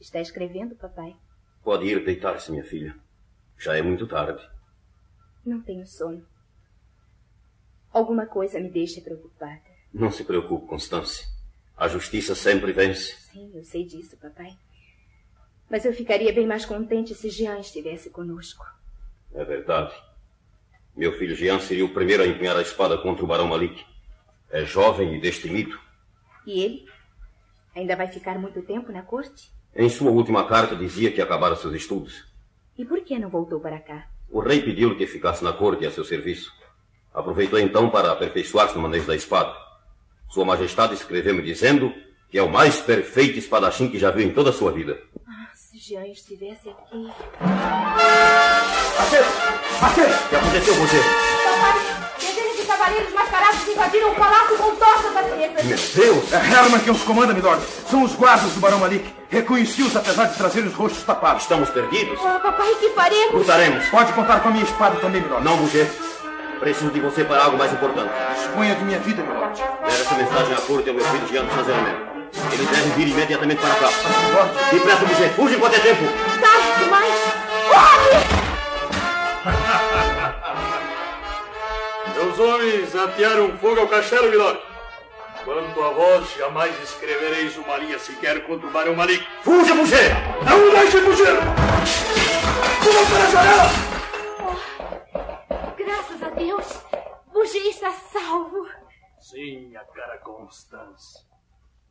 Está 0.10 0.20
escrevendo, 0.20 0.74
papai? 0.74 1.16
Pode 1.64 1.86
ir 1.86 2.04
deitar-se, 2.04 2.50
minha 2.50 2.64
filha. 2.64 2.96
Já 3.60 3.78
é 3.78 3.82
muito 3.84 4.08
tarde. 4.08 4.44
Não 5.46 5.62
tenho 5.62 5.86
sono. 5.86 6.26
Alguma 7.94 8.26
coisa 8.26 8.60
me 8.60 8.72
deixa 8.72 9.02
preocupada. 9.02 9.62
Não 9.94 10.10
se 10.10 10.24
preocupe, 10.24 10.66
Constância. 10.66 11.28
A 11.78 11.88
justiça 11.88 12.34
sempre 12.34 12.74
vence. 12.74 13.18
Sim, 13.18 13.52
eu 13.54 13.64
sei 13.64 13.86
disso, 13.86 14.18
papai. 14.18 14.58
Mas 15.70 15.86
eu 15.86 15.94
ficaria 15.94 16.34
bem 16.34 16.48
mais 16.48 16.66
contente 16.66 17.14
se 17.14 17.30
Jean 17.30 17.60
estivesse 17.60 18.10
conosco. 18.10 18.66
É 19.32 19.46
verdade. 19.46 19.94
Meu 20.96 21.16
filho 21.20 21.36
Jean 21.36 21.60
seria 21.60 21.86
o 21.86 21.94
primeiro 21.94 22.24
a 22.24 22.26
empunhar 22.26 22.58
a 22.58 22.64
espada 22.64 22.98
contra 22.98 23.24
o 23.24 23.28
Barão 23.28 23.48
Malik. 23.48 23.86
É 24.50 24.66
jovem 24.66 25.14
e 25.14 25.22
destemido. 25.22 25.80
E 26.48 26.62
ele? 26.64 26.90
Ainda 27.76 27.96
vai 27.96 28.08
ficar 28.08 28.40
muito 28.40 28.64
tempo 28.64 28.92
na 28.92 29.04
corte? 29.04 29.59
Em 29.76 29.90
sua 29.90 30.12
última 30.12 30.46
carta 30.46 30.76
dizia 30.76 31.12
que 31.12 31.22
acabara 31.22 31.56
seus 31.56 31.74
estudos. 31.74 32.26
E 32.78 32.84
por 32.84 33.02
que 33.02 33.20
não 33.20 33.30
voltou 33.30 33.60
para 33.60 33.80
cá? 33.80 34.08
O 34.30 34.40
rei 34.40 34.62
pediu-lhe 34.62 34.96
que 34.96 35.08
ficasse 35.08 35.44
na 35.44 35.54
corte 35.54 35.86
a 35.86 35.92
seu 35.92 36.04
serviço. 36.04 36.52
Aproveitou 37.14 37.60
então 37.60 37.90
para 37.90 38.12
aperfeiçoar-se 38.12 38.76
no 38.76 38.82
manejo 38.82 39.06
da 39.08 39.16
espada. 39.16 39.56
Sua 40.30 40.46
Majestade 40.46 40.94
escreveu-me 40.94 41.42
dizendo 41.42 41.94
que 42.30 42.38
é 42.38 42.44
o 42.44 42.50
mais 42.50 42.80
perfeito 42.80 43.40
espadachim 43.40 43.90
que 43.90 43.98
já 43.98 44.12
viu 44.12 44.26
em 44.26 44.34
toda 44.34 44.52
a 44.52 44.54
sua 44.54 44.72
vida. 44.72 45.02
Ah, 45.28 45.50
se 45.56 45.78
Jean 45.80 46.06
estivesse 46.08 46.70
aqui. 46.70 47.10
Marquês! 48.98 49.26
Marquês! 49.82 50.26
O 50.26 50.30
que 50.30 50.36
aconteceu 50.36 50.76
com 50.76 50.82
você? 50.82 50.98
Papai, 51.44 52.09
cavaleiros 52.80 53.14
mascarados 53.14 53.68
invadiram 53.68 54.12
o 54.12 54.16
palácio 54.16 54.58
com 54.58 54.76
tochas 54.76 55.16
acesas. 55.18 55.66
Meu 55.66 55.78
Deus! 55.96 56.34
É 56.34 56.38
Herman 56.38 56.80
quem 56.80 56.94
os 56.94 57.04
comanda, 57.04 57.34
milord. 57.34 57.62
São 57.90 58.04
os 58.04 58.16
guardas 58.16 58.54
do 58.54 58.62
Barão 58.62 58.80
Malik. 58.80 59.14
Reconheci-os 59.30 59.96
apesar 59.96 60.26
de 60.26 60.38
trazer 60.38 60.62
os 60.62 60.74
rostos 60.74 61.04
tapados. 61.04 61.44
Estamos 61.44 61.70
perdidos? 61.70 62.18
Oh, 62.20 62.40
papai, 62.40 62.74
que 62.80 62.90
faremos? 62.92 63.34
Lutaremos. 63.34 63.86
Pode 63.90 64.14
contar 64.14 64.40
com 64.40 64.48
a 64.50 64.52
minha 64.52 64.64
espada 64.64 64.96
também, 65.00 65.22
milord. 65.22 65.44
Não, 65.44 65.58
Boucher. 65.58 65.92
Preciso 66.60 66.90
de 66.92 67.00
você 67.02 67.24
para 67.24 67.44
algo 67.44 67.58
mais 67.58 67.72
importante. 67.74 68.12
Disponha 68.36 68.76
de 68.76 68.84
minha 68.86 69.00
vida, 69.00 69.22
milord. 69.24 69.62
Leve 69.62 70.02
essa 70.02 70.16
mensagem 70.16 70.54
à 70.54 70.62
corte 70.62 70.90
ao 70.90 70.96
meu 70.96 71.06
filho 71.06 71.26
de 71.26 71.34
Saint-Germain. 71.34 71.96
Ele 72.54 72.66
deve 72.66 72.90
vir 72.92 73.08
imediatamente 73.10 73.62
para 73.62 73.76
cá. 73.76 73.90
Milord. 74.30 74.52
Depressa, 74.72 75.06
Boucher. 75.06 75.30
Fuja 75.34 75.56
enquanto 75.56 75.76
é 75.76 75.80
tempo. 75.80 76.04
Tarde 76.40 76.84
demais! 76.84 77.14
Corre! 77.68 78.40
Meus 82.40 82.54
homens 82.54 82.96
atearam 82.96 83.58
fogo 83.58 83.82
ao 83.82 83.88
castelo, 83.90 84.30
Milord. 84.30 84.62
Quanto 85.44 85.84
a 85.84 85.90
vós, 85.90 86.34
jamais 86.38 86.74
escrevereis 86.82 87.58
uma 87.58 87.76
linha 87.76 88.00
sequer 88.00 88.46
contra 88.48 88.66
o 88.66 88.72
Barão 88.72 88.96
Malik. 88.96 89.28
Fuja, 89.44 89.76
Boucher! 89.76 90.10
Não 90.46 90.72
deixe 90.72 91.02
fugir! 91.02 91.36
Pula 92.82 93.06
para 93.10 93.26
a 93.26 93.30
janela! 93.30 93.70
Graças 95.78 96.24
a 96.24 96.30
Deus, 96.30 96.82
Bouger 97.34 97.66
está 97.66 97.92
salvo. 97.92 98.70
Sim, 99.20 99.76
a 99.76 99.84
cara 99.84 100.18
Constância. 100.20 101.20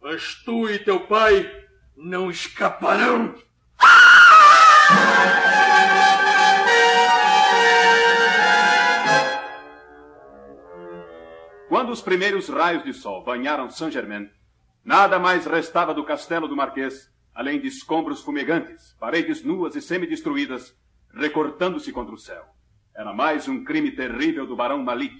Mas 0.00 0.34
tu 0.46 0.66
e 0.70 0.78
teu 0.78 1.00
pai 1.00 1.46
não 1.94 2.30
escaparão. 2.30 3.34
Quando 11.78 11.92
os 11.92 12.02
primeiros 12.02 12.48
raios 12.48 12.82
de 12.82 12.92
sol 12.92 13.22
banharam 13.22 13.70
Saint-Germain, 13.70 14.28
nada 14.84 15.16
mais 15.16 15.46
restava 15.46 15.94
do 15.94 16.02
castelo 16.02 16.48
do 16.48 16.56
Marquês, 16.56 17.08
além 17.32 17.60
de 17.60 17.68
escombros 17.68 18.20
fumegantes, 18.20 18.96
paredes 18.98 19.44
nuas 19.44 19.76
e 19.76 19.80
semi-destruídas, 19.80 20.76
recortando-se 21.14 21.92
contra 21.92 22.12
o 22.12 22.18
céu. 22.18 22.44
Era 22.92 23.12
mais 23.14 23.46
um 23.46 23.62
crime 23.62 23.92
terrível 23.92 24.44
do 24.44 24.56
Barão 24.56 24.82
Malik. 24.82 25.14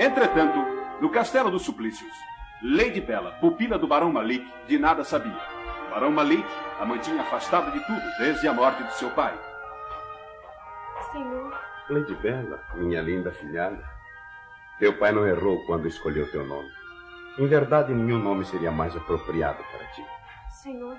Entretanto, 0.00 0.58
no 1.00 1.10
castelo 1.10 1.48
dos 1.48 1.62
suplícios, 1.62 2.12
Lady 2.64 3.02
Bella, 3.02 3.32
pupila 3.32 3.78
do 3.78 3.86
Barão 3.86 4.10
Malik, 4.10 4.50
de 4.66 4.78
nada 4.78 5.04
sabia. 5.04 5.38
O 5.86 5.90
Barão 5.90 6.10
Malik 6.10 6.42
a 6.80 6.86
mantinha 6.86 7.20
afastada 7.20 7.70
de 7.70 7.78
tudo 7.80 8.00
desde 8.18 8.48
a 8.48 8.54
morte 8.54 8.82
de 8.82 8.94
seu 8.94 9.10
pai. 9.10 9.38
Senhor, 11.12 11.52
Lady 11.90 12.14
Bella, 12.14 12.64
minha 12.74 13.02
linda 13.02 13.30
filhada, 13.32 13.84
teu 14.78 14.98
pai 14.98 15.12
não 15.12 15.26
errou 15.26 15.62
quando 15.66 15.86
escolheu 15.86 16.30
teu 16.30 16.46
nome. 16.46 16.70
Em 17.38 17.46
verdade, 17.46 17.92
nenhum 17.92 18.18
nome 18.18 18.46
seria 18.46 18.70
mais 18.70 18.96
apropriado 18.96 19.62
para 19.70 19.86
ti. 19.88 20.02
Senhor, 20.62 20.96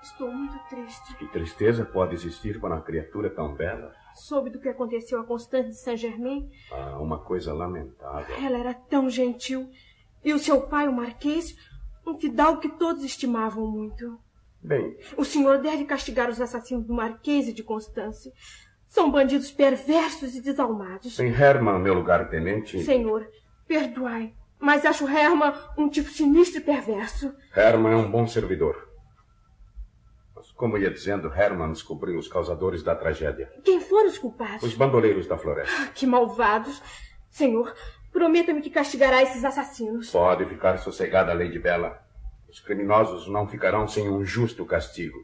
estou 0.00 0.30
muito 0.30 0.56
triste. 0.68 1.16
Que 1.16 1.26
tristeza 1.26 1.84
pode 1.84 2.14
existir 2.14 2.60
para 2.60 2.76
uma 2.76 2.82
criatura 2.82 3.28
tão 3.28 3.52
bela? 3.52 3.92
Soube 4.14 4.50
do 4.50 4.60
que 4.60 4.68
aconteceu 4.68 5.20
a 5.20 5.24
Constance 5.24 5.70
de 5.70 5.76
Saint-Germain. 5.76 6.48
Ah, 6.70 6.98
uma 7.00 7.18
coisa 7.18 7.52
lamentável. 7.52 8.36
Ela 8.36 8.58
era 8.58 8.74
tão 8.74 9.10
gentil. 9.10 9.68
E 10.24 10.32
o 10.32 10.38
seu 10.38 10.60
pai, 10.62 10.86
o 10.88 10.92
Marquês, 10.92 11.54
um 12.06 12.18
fidalgo 12.18 12.60
que 12.60 12.68
todos 12.68 13.02
estimavam 13.04 13.66
muito. 13.66 14.18
Bem, 14.62 14.96
O 15.16 15.24
senhor 15.24 15.58
deve 15.58 15.84
castigar 15.84 16.28
os 16.28 16.40
assassinos 16.40 16.84
do 16.86 16.92
Marquês 16.92 17.48
e 17.48 17.52
de 17.52 17.62
Constance. 17.62 18.30
São 18.86 19.10
bandidos 19.10 19.50
perversos 19.50 20.34
e 20.34 20.42
desalmados. 20.42 21.14
sem 21.16 21.28
Herman, 21.28 21.78
meu 21.78 21.94
lugar 21.94 22.28
tenente, 22.28 22.82
Senhor, 22.82 23.26
perdoai, 23.66 24.34
mas 24.58 24.84
acho 24.84 25.08
Herman 25.08 25.54
um 25.78 25.88
tipo 25.88 26.10
sinistro 26.10 26.60
e 26.60 26.64
perverso. 26.64 27.32
Herman 27.56 27.92
é 27.92 27.96
um 27.96 28.10
bom 28.10 28.26
servidor. 28.26 28.88
Mas, 30.34 30.50
como 30.52 30.76
ia 30.76 30.90
dizendo, 30.90 31.32
Herman 31.32 31.72
descobriu 31.72 32.18
os 32.18 32.28
causadores 32.28 32.82
da 32.82 32.94
tragédia. 32.94 33.50
Quem 33.64 33.80
foram 33.80 34.08
os 34.08 34.18
culpados? 34.18 34.62
Os 34.64 34.74
bandoleiros 34.74 35.26
da 35.26 35.38
floresta. 35.38 35.74
Ah, 35.84 35.86
Que 35.86 36.06
malvados. 36.06 36.82
Senhor, 37.30 37.72
prometa-me 38.12 38.60
que 38.60 38.70
castigará 38.70 39.22
esses 39.22 39.44
assassinos. 39.44 40.10
Pode 40.10 40.44
ficar 40.46 40.78
sossegada, 40.78 41.32
Lady 41.32 41.58
Bella. 41.58 42.02
Os 42.48 42.60
criminosos 42.60 43.28
não 43.28 43.46
ficarão 43.46 43.86
sem 43.86 44.08
um 44.08 44.24
justo 44.24 44.64
castigo. 44.64 45.18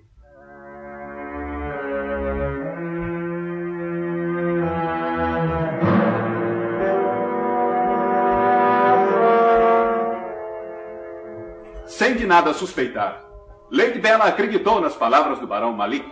Sem 11.87 12.15
de 12.15 12.27
nada 12.27 12.53
suspeitar, 12.53 13.25
Lady 13.71 13.99
Bella 13.99 14.25
acreditou 14.25 14.81
nas 14.81 14.95
palavras 14.95 15.39
do 15.41 15.47
Barão 15.47 15.73
Malik. 15.73 16.07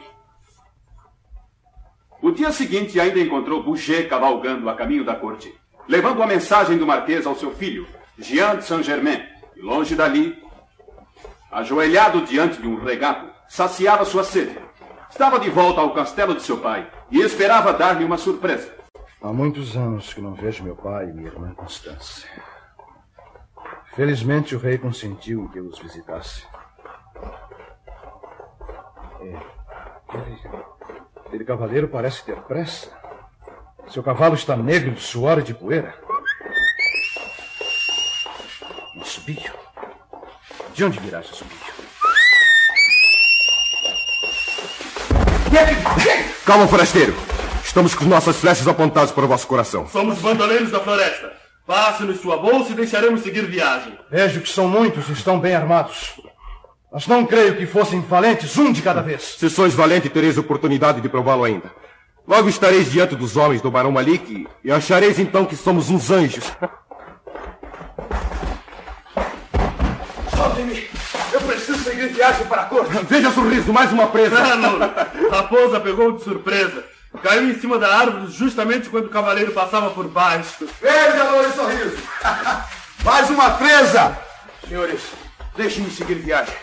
O 2.22 2.30
dia 2.30 2.50
seguinte 2.50 2.98
ainda 2.98 3.20
encontrou 3.20 3.62
Boucher 3.62 4.08
cavalgando 4.08 4.68
a 4.68 4.74
caminho 4.74 5.04
da 5.04 5.14
corte, 5.14 5.54
levando 5.88 6.22
a 6.22 6.26
mensagem 6.26 6.78
do 6.78 6.86
Marquês 6.86 7.26
ao 7.26 7.36
seu 7.36 7.52
filho, 7.52 7.86
Jean 8.18 8.56
de 8.56 8.64
Saint-Germain, 8.64 9.22
e 9.56 9.60
longe 9.60 9.94
dali, 9.94 10.42
ajoelhado 11.50 12.22
diante 12.22 12.60
de 12.60 12.66
um 12.66 12.82
regato, 12.82 13.28
saciava 13.48 14.04
sua 14.04 14.24
sede. 14.24 14.58
Estava 15.10 15.38
de 15.38 15.48
volta 15.48 15.80
ao 15.80 15.94
castelo 15.94 16.34
de 16.34 16.42
seu 16.42 16.58
pai 16.58 16.90
e 17.10 17.20
esperava 17.20 17.72
dar-lhe 17.72 18.04
uma 18.04 18.18
surpresa. 18.18 18.72
Há 19.22 19.32
muitos 19.32 19.76
anos 19.76 20.12
que 20.12 20.20
não 20.20 20.34
vejo 20.34 20.64
meu 20.64 20.76
pai 20.76 21.08
e 21.08 21.12
minha 21.12 21.28
irmã 21.28 21.54
Constância. 21.54 22.28
Felizmente 23.94 24.56
o 24.56 24.58
rei 24.58 24.76
consentiu 24.76 25.48
que 25.50 25.58
eu 25.58 25.66
os 25.66 25.78
visitasse. 25.78 26.44
É, 29.20 29.40
ele, 30.14 30.40
ele 31.32 31.44
cavaleiro 31.44 31.88
parece 31.88 32.24
ter 32.24 32.36
pressa. 32.42 32.90
Seu 33.90 34.02
cavalo 34.02 34.34
está 34.34 34.56
negro 34.56 34.92
de 34.92 35.00
suor 35.00 35.38
e 35.38 35.42
de 35.42 35.54
poeira. 35.54 35.94
Um 38.96 39.02
assobio. 39.02 39.52
De 40.74 40.84
onde 40.84 40.98
virá 40.98 41.20
esse 41.20 41.30
assobio? 41.30 41.56
Calma, 46.44 46.66
forasteiro. 46.66 47.14
Estamos 47.64 47.94
com 47.94 48.04
nossas 48.04 48.36
flechas 48.36 48.66
apontadas 48.66 49.12
para 49.12 49.24
o 49.24 49.28
vosso 49.28 49.46
coração. 49.46 49.86
Somos 49.88 50.18
bandoleiros 50.18 50.70
da 50.70 50.80
floresta. 50.80 51.32
Passe-nos 51.66 52.20
sua 52.20 52.36
bolsa 52.36 52.72
e 52.72 52.74
deixaremos 52.74 53.22
seguir 53.22 53.46
viagem. 53.46 53.98
Vejo 54.10 54.40
que 54.40 54.48
são 54.48 54.68
muitos 54.68 55.08
e 55.08 55.12
estão 55.12 55.40
bem 55.40 55.54
armados. 55.54 56.20
Mas 56.92 57.06
não 57.06 57.24
creio 57.24 57.56
que 57.56 57.66
fossem 57.66 58.00
valentes, 58.00 58.56
um 58.58 58.70
de 58.70 58.82
cada 58.82 59.00
vez. 59.00 59.36
Se 59.38 59.48
sois 59.48 59.74
valente, 59.74 60.08
tereis 60.08 60.36
oportunidade 60.36 61.00
de 61.00 61.08
prová-lo 61.08 61.44
ainda. 61.44 61.70
Logo 62.26 62.48
estareis 62.48 62.90
diante 62.90 63.14
dos 63.14 63.36
homens 63.36 63.60
do 63.60 63.70
Barão 63.70 63.92
Malik 63.92 64.46
e 64.64 64.72
achareis 64.72 65.18
então 65.18 65.44
que 65.44 65.54
somos 65.54 65.90
uns 65.90 66.10
anjos. 66.10 66.44
Soltem-me! 70.34 70.88
Eu 71.32 71.40
preciso 71.42 71.78
seguir 71.84 72.08
viagem 72.08 72.46
para 72.46 72.62
a 72.62 72.64
corte. 72.64 72.90
Veja 73.04 73.30
sorriso, 73.30 73.72
mais 73.74 73.92
uma 73.92 74.06
presa. 74.06 74.38
Ah, 74.38 74.56
não. 74.56 74.78
Raposa 75.30 75.78
pegou 75.80 76.12
de 76.12 76.24
surpresa. 76.24 76.84
Caiu 77.22 77.50
em 77.50 77.60
cima 77.60 77.78
da 77.78 77.94
árvore 77.94 78.32
justamente 78.32 78.88
quando 78.88 79.06
o 79.06 79.10
cavaleiro 79.10 79.52
passava 79.52 79.90
por 79.90 80.08
baixo. 80.08 80.66
Veja, 80.80 81.30
Louro 81.30 81.52
Sorriso! 81.52 81.98
Mais 83.04 83.28
uma 83.28 83.50
presa! 83.50 84.18
Senhores, 84.66 85.02
deixem-me 85.54 85.90
seguir 85.90 86.14
viagem. 86.14 86.54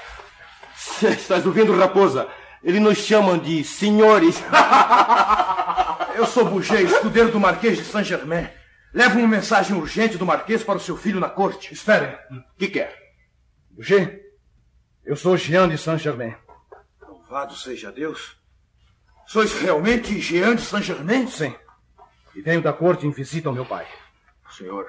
Estás 1.04 1.46
ouvindo, 1.46 1.78
raposa? 1.78 2.28
Eles 2.64 2.82
nos 2.82 2.98
chamam 3.00 3.38
de 3.38 3.64
senhores. 3.64 4.42
Eu 6.16 6.26
sou 6.28 6.46
Bouget, 6.46 6.84
escudeiro 6.84 7.32
do 7.32 7.40
Marquês 7.40 7.78
de 7.78 7.84
Saint-Germain. 7.84 8.48
Levo 8.94 9.20
uma 9.20 9.28
mensagem 9.28 9.76
urgente 9.76 10.18
do 10.18 10.26
Marquês 10.26 10.64
para 10.64 10.78
o 10.78 10.80
seu 10.80 10.96
filho 10.98 11.20
na 11.20 11.30
corte. 11.30 11.74
Esperem. 11.74 12.14
O 12.30 12.58
que 12.58 12.68
quer? 12.68 12.96
Bouget, 13.72 14.22
eu 15.04 15.16
sou 15.16 15.36
Jean 15.36 15.68
de 15.68 15.78
Saint-Germain. 15.78 16.36
Louvado 17.02 17.56
seja 17.56 17.92
Deus. 17.92 18.38
Sois 19.26 19.54
realmente 19.54 20.20
Jean 20.20 20.56
de 20.56 20.62
Saint-Germain? 20.62 21.28
Sim. 21.28 21.56
E 22.36 22.42
venho 22.42 22.62
da 22.62 22.72
corte 22.72 23.08
em 23.08 23.12
visita 23.12 23.50
ao 23.50 23.56
meu 23.56 23.66
pai. 23.66 23.88
Senhor, 24.52 24.88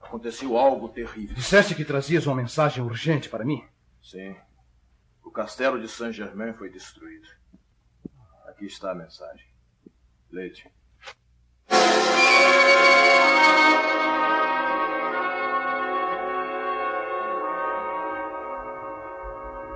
aconteceu 0.00 0.56
algo 0.56 0.88
terrível. 0.88 1.34
Disseste 1.34 1.74
que 1.74 1.84
trazias 1.84 2.26
uma 2.26 2.36
mensagem 2.36 2.82
urgente 2.82 3.28
para 3.28 3.44
mim? 3.44 3.62
Sim. 4.02 4.34
O 5.36 5.38
castelo 5.38 5.78
de 5.78 5.86
Saint-Germain 5.86 6.54
foi 6.54 6.70
destruído. 6.70 7.28
Aqui 8.48 8.64
está 8.64 8.92
a 8.92 8.94
mensagem. 8.94 9.46
Leite. 10.32 10.66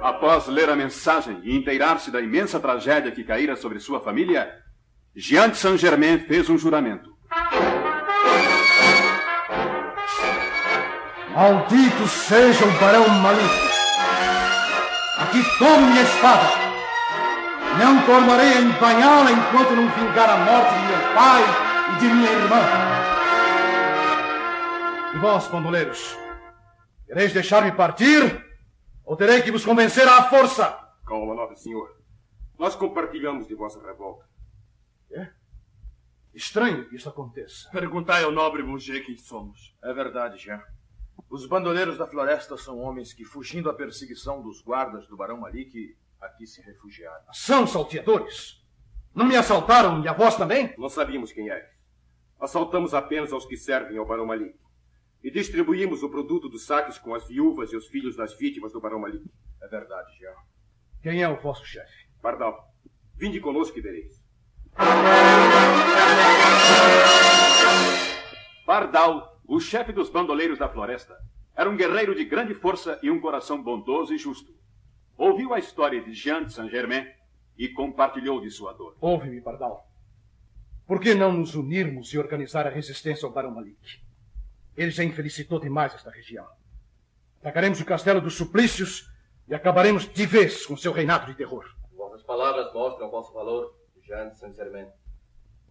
Após 0.01 0.46
ler 0.46 0.70
a 0.70 0.75
mensagem 0.75 1.38
e 1.44 1.55
inteirar-se 1.55 2.11
da 2.11 2.23
imensa 2.23 2.59
tragédia 2.59 3.12
que 3.12 3.23
caíra 3.23 3.55
sobre 3.55 3.81
sua 3.81 4.01
família, 4.01 4.51
Jean 5.14 5.51
de 5.51 5.59
Saint-Germain 5.59 6.20
fez 6.20 6.49
um 6.49 6.57
juramento. 6.57 7.14
Maldito 11.35 12.09
seja 12.09 12.64
o 12.64 12.81
Barão 12.81 13.07
Malik! 13.11 13.69
Aqui 15.31 15.45
tomo 15.61 15.87
minha 15.87 16.03
espada! 16.03 16.49
Não 17.79 18.05
tornarei 18.05 18.53
a 18.53 18.61
embanhá-la 18.62 19.31
enquanto 19.31 19.77
não 19.77 19.88
vingar 19.88 20.29
a 20.29 20.37
morte 20.38 20.75
de 20.75 20.87
meu 20.88 21.14
pai 21.14 21.43
e 21.93 22.01
de 22.01 22.07
minha 22.07 22.33
irmã! 22.33 22.57
E 25.14 25.19
vós, 25.19 25.47
bandoleiros, 25.47 26.19
quereis 27.07 27.33
deixar-me 27.33 27.71
partir? 27.71 28.45
Ou 29.05 29.16
terei 29.16 29.40
que 29.40 29.53
vos 29.53 29.64
convencer 29.64 30.09
à 30.09 30.25
força? 30.25 30.77
Calma, 31.07 31.33
nobre 31.33 31.55
senhor. 31.55 31.97
Nós 32.59 32.75
compartilhamos 32.75 33.47
de 33.47 33.55
vossa 33.55 33.81
revolta. 33.87 34.29
É? 35.12 35.29
Estranho 36.35 36.88
que 36.88 36.97
isso 36.97 37.09
aconteça. 37.09 37.71
Perguntai 37.71 38.25
ao 38.25 38.33
nobre 38.33 38.64
Bouget 38.64 39.07
quem 39.07 39.16
somos. 39.16 39.77
É 39.81 39.93
verdade, 39.93 40.38
Jean. 40.38 40.61
Os 41.28 41.46
bandoleiros 41.46 41.98
da 41.98 42.06
floresta 42.06 42.56
são 42.56 42.78
homens 42.78 43.12
que, 43.12 43.24
fugindo 43.24 43.68
à 43.68 43.74
perseguição 43.74 44.42
dos 44.42 44.62
guardas 44.62 45.06
do 45.06 45.16
Barão 45.16 45.38
Malik, 45.38 45.96
aqui 46.20 46.46
se 46.46 46.61
refugiaram. 46.62 47.24
São 47.33 47.66
salteadores? 47.66 48.64
Não 49.14 49.26
me 49.26 49.37
assaltaram 49.37 50.02
e 50.02 50.09
a 50.09 50.12
vós 50.12 50.37
também? 50.37 50.74
Não 50.78 50.88
sabíamos 50.88 51.33
quem 51.33 51.48
eres. 51.48 51.68
Assaltamos 52.38 52.94
apenas 52.94 53.33
aos 53.33 53.44
que 53.44 53.56
servem 53.56 53.98
ao 53.98 54.06
Barão 54.06 54.26
Malik. 54.26 54.59
E 55.22 55.30
distribuímos 55.30 56.02
o 56.02 56.09
produto 56.09 56.48
dos 56.48 56.64
saques 56.64 56.98
com 56.98 57.14
as 57.14 57.26
viúvas 57.28 57.72
e 57.72 57.76
os 57.76 57.87
filhos 57.88 58.16
das 58.16 58.35
vítimas 58.38 58.72
do 58.72 58.80
Barão 58.80 58.98
Malik. 58.98 59.30
É 59.61 59.68
verdade, 59.68 60.16
Jean. 60.18 60.35
Quem 61.02 61.22
é 61.22 61.28
o 61.28 61.37
vosso 61.37 61.64
chefe? 61.64 62.09
Pardal, 62.22 62.72
vinde 63.16 63.40
conosco 63.40 63.78
e 63.78 63.83
vereis. 63.83 64.22
Pardal, 68.64 69.39
o 69.50 69.58
chefe 69.58 69.92
dos 69.92 70.08
bandoleiros 70.08 70.60
da 70.60 70.68
floresta, 70.68 71.18
era 71.56 71.68
um 71.68 71.76
guerreiro 71.76 72.14
de 72.14 72.24
grande 72.24 72.54
força 72.54 73.00
e 73.02 73.10
um 73.10 73.20
coração 73.20 73.60
bondoso 73.60 74.14
e 74.14 74.18
justo. 74.18 74.54
Ouviu 75.18 75.52
a 75.52 75.58
história 75.58 76.00
de 76.00 76.14
Jean 76.14 76.44
de 76.44 76.52
Saint-Germain 76.52 77.04
e 77.58 77.68
compartilhou 77.68 78.40
de 78.40 78.48
sua 78.48 78.72
dor. 78.72 78.96
Ouve-me, 79.00 79.40
Pardal. 79.40 79.90
Por 80.86 81.00
que 81.00 81.14
não 81.14 81.32
nos 81.32 81.56
unirmos 81.56 82.14
e 82.14 82.18
organizar 82.18 82.64
a 82.64 82.70
resistência 82.70 83.26
ao 83.26 83.32
Barão 83.32 83.50
Malik? 83.50 84.00
Ele 84.76 84.92
já 84.92 85.02
infelicitou 85.02 85.58
demais 85.58 85.96
esta 85.96 86.10
região. 86.10 86.46
Atacaremos 87.40 87.80
o 87.80 87.84
castelo 87.84 88.20
dos 88.20 88.36
suplícios 88.36 89.10
e 89.48 89.54
acabaremos 89.54 90.08
de 90.08 90.26
vez 90.26 90.64
com 90.64 90.76
seu 90.76 90.92
reinado 90.92 91.26
de 91.26 91.34
terror. 91.34 91.64
Vossas 91.96 92.22
palavras 92.22 92.72
mostram 92.72 93.08
o 93.08 93.10
vosso 93.10 93.32
valor, 93.32 93.74
Jean 94.04 94.28
de 94.28 94.38
Saint-Germain. 94.38 94.86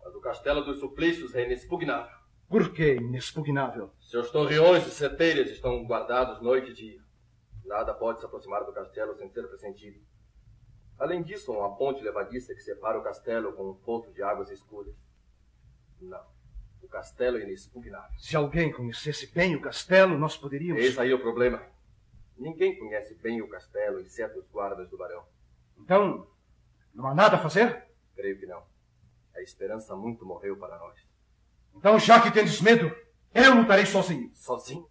Mas 0.03 0.13
o 0.13 0.19
castelo 0.19 0.65
dos 0.65 0.81
suplícios 0.81 1.33
é 1.33 1.45
inexpugnável. 1.45 2.18
Por 2.49 2.73
que 2.73 2.95
inexpugnável? 2.95 3.91
Seus 4.01 4.31
torreões 4.31 4.87
e 4.87 4.89
seteiras 4.89 5.51
estão 5.51 5.85
guardados 5.85 6.41
noite 6.41 6.71
e 6.71 6.73
dia. 6.73 7.01
Nada 7.63 7.93
pode 7.93 8.19
se 8.19 8.25
aproximar 8.25 8.65
do 8.65 8.73
castelo 8.73 9.15
sem 9.15 9.29
ser 9.29 9.47
pressentido. 9.47 10.01
Além 10.97 11.21
disso, 11.21 11.53
há 11.53 11.59
uma 11.59 11.77
ponte 11.77 12.03
levadiça 12.03 12.55
que 12.55 12.61
separa 12.61 12.97
o 12.97 13.03
castelo 13.03 13.53
com 13.53 13.69
um 13.69 13.75
poço 13.75 14.11
de 14.11 14.23
águas 14.23 14.49
escuras. 14.49 14.95
Não. 16.01 16.25
O 16.81 16.87
castelo 16.87 17.37
é 17.37 17.43
inexpugnável. 17.43 18.19
Se 18.19 18.35
alguém 18.35 18.71
conhecesse 18.71 19.27
bem 19.27 19.55
o 19.55 19.61
castelo, 19.61 20.17
nós 20.17 20.35
poderíamos. 20.35 20.83
Esse 20.83 20.99
aí 20.99 21.11
é 21.11 21.15
o 21.15 21.21
problema. 21.21 21.61
Ninguém 22.35 22.79
conhece 22.79 23.13
bem 23.13 23.43
o 23.43 23.47
castelo, 23.47 23.99
exceto 23.99 24.39
os 24.39 24.47
guardas 24.49 24.89
do 24.89 24.97
barão. 24.97 25.23
Então, 25.77 26.27
não 26.95 27.05
há 27.05 27.13
nada 27.13 27.35
a 27.35 27.39
fazer? 27.39 27.85
Creio 28.15 28.39
que 28.39 28.47
não. 28.47 28.63
A 29.35 29.41
esperança 29.41 29.95
muito 29.95 30.25
morreu 30.25 30.57
para 30.57 30.79
nós. 30.79 31.08
Então, 31.75 31.97
já 31.99 32.19
que 32.19 32.31
tendes 32.31 32.61
medo, 32.61 32.93
eu 33.33 33.55
lutarei 33.55 33.85
sozinho. 33.85 34.29
Sozinho? 34.33 34.87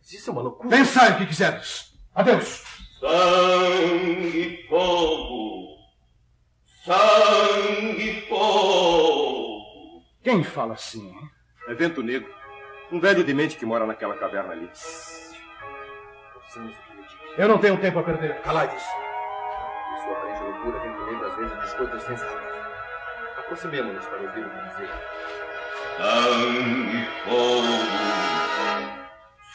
Mas 0.00 0.12
isso 0.12 0.30
é 0.30 0.32
uma 0.32 0.42
loucura. 0.42 0.68
Pensai 0.68 1.12
o 1.12 1.18
que 1.18 1.26
quiseres. 1.26 1.92
Adeus. 2.14 2.64
Sangue, 2.98 4.66
fogo. 4.68 5.76
Sangue, 6.84 8.26
fogo. 8.28 10.02
Quem 10.22 10.42
fala 10.42 10.74
assim? 10.74 11.08
Hein? 11.08 11.30
É 11.68 11.74
Vento 11.74 12.02
Negro. 12.02 12.34
Um 12.90 12.98
velho 12.98 13.22
demente 13.22 13.56
que 13.56 13.66
mora 13.66 13.86
naquela 13.86 14.16
caverna 14.16 14.52
ali. 14.52 14.68
Ouçamos 16.34 16.74
o 16.74 16.80
que 16.82 16.92
ele 16.92 17.02
diz. 17.02 17.16
Eu 17.36 17.48
não 17.48 17.58
tenho 17.58 17.78
tempo 17.80 17.98
a 17.98 18.02
perder. 18.02 18.40
Calai-vos. 18.40 18.82
Em 18.82 20.02
sua 20.02 20.12
aparente 20.12 20.42
loucura, 20.42 20.80
Vento 20.80 21.04
Negro 21.04 21.26
às 21.26 21.36
vezes 21.36 21.60
diz 21.60 21.74
coisas 21.74 22.02
sensatas. 22.02 22.48
Aproximemo-nos 23.38 24.06
para 24.06 24.22
ouvir 24.22 24.46
o 24.46 24.50
que 24.50 24.68
dizer. 24.70 24.90
Sangue, 25.98 27.08
fogo. 27.24 27.74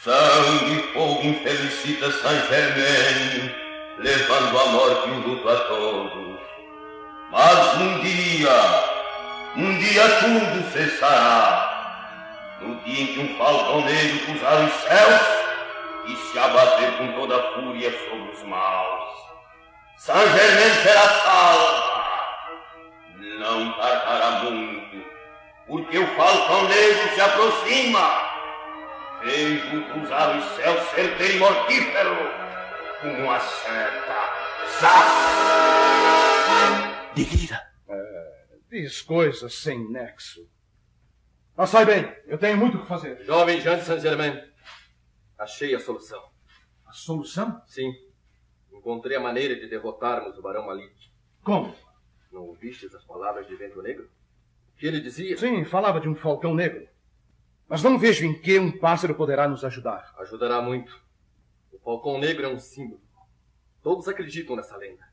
Sangue, 0.02 0.92
fogo 0.92 1.22
infelicita 1.22 2.12
Saint 2.12 2.46
Germain, 2.50 3.54
levando 3.96 4.58
a 4.58 4.66
morte 4.66 5.08
e 5.08 5.12
o 5.12 5.26
luto 5.26 5.48
a 5.48 5.56
todos. 5.60 6.38
Mas 7.30 7.76
um 7.80 7.98
dia, 8.00 8.50
um 9.56 9.78
dia 9.78 10.02
tudo 10.20 10.70
cessará. 10.70 12.58
No 12.60 12.74
dia 12.82 13.04
em 13.04 13.06
que 13.06 13.20
um 13.20 13.38
falcão 13.38 13.80
negro 13.80 14.26
cruzar 14.26 14.64
os 14.66 14.72
céus 14.82 15.22
e 16.08 16.16
se 16.16 16.38
abater 16.38 16.92
com 16.98 17.10
toda 17.12 17.38
a 17.38 17.54
fúria 17.54 17.90
sobre 17.90 18.32
os 18.32 18.42
maus. 18.42 19.14
Saint 19.96 20.28
Germain 20.30 20.74
será 20.82 21.08
salva. 21.08 21.94
Não 23.38 23.72
tardará 23.72 24.30
muito, 24.42 24.93
o 25.68 26.06
falcão 26.16 26.68
negro 26.68 27.14
se 27.14 27.20
aproxima. 27.20 28.34
Vejo 29.22 29.84
cruzar 29.90 30.36
os 30.38 30.44
céus 30.56 30.82
certeiro 30.90 31.34
e 31.34 31.38
mortífero, 31.38 32.16
como 33.00 33.24
uma 33.24 33.40
seta. 33.40 34.44
Zaz! 34.80 35.34
Diga, 37.14 37.60
é, 37.88 38.46
diz 38.68 39.00
coisas 39.00 39.54
sem 39.54 39.90
nexo. 39.90 40.46
Mas 41.56 41.70
sai 41.70 41.86
bem, 41.86 42.14
eu 42.26 42.36
tenho 42.36 42.58
muito 42.58 42.76
o 42.76 42.82
que 42.82 42.88
fazer. 42.88 43.24
Jovem 43.24 43.60
Jean 43.60 43.78
de 43.78 43.84
Saint-Germain, 43.84 44.42
achei 45.38 45.74
a 45.74 45.80
solução. 45.80 46.22
A 46.86 46.92
solução? 46.92 47.62
Sim. 47.66 47.92
Encontrei 48.72 49.16
a 49.16 49.20
maneira 49.20 49.54
de 49.54 49.68
derrotarmos 49.68 50.36
o 50.36 50.42
Barão 50.42 50.66
Malik. 50.66 50.92
Como? 51.42 51.74
Não 52.30 52.42
ouvistes 52.42 52.94
as 52.94 53.04
palavras 53.04 53.46
de 53.46 53.54
Vento 53.54 53.80
Negro? 53.80 54.10
Que 54.76 54.86
ele 54.86 55.00
dizia? 55.00 55.36
Sim, 55.36 55.64
falava 55.64 56.00
de 56.00 56.08
um 56.08 56.14
falcão 56.14 56.54
negro. 56.54 56.88
Mas 57.68 57.82
não 57.82 57.98
vejo 57.98 58.24
em 58.24 58.34
que 58.34 58.58
um 58.58 58.70
pássaro 58.70 59.14
poderá 59.14 59.48
nos 59.48 59.64
ajudar. 59.64 60.14
Ajudará 60.18 60.60
muito. 60.60 61.02
O 61.72 61.78
falcão 61.78 62.18
negro 62.18 62.44
é 62.44 62.48
um 62.48 62.58
símbolo. 62.58 63.00
Todos 63.82 64.08
acreditam 64.08 64.56
nessa 64.56 64.76
lenda. 64.76 65.04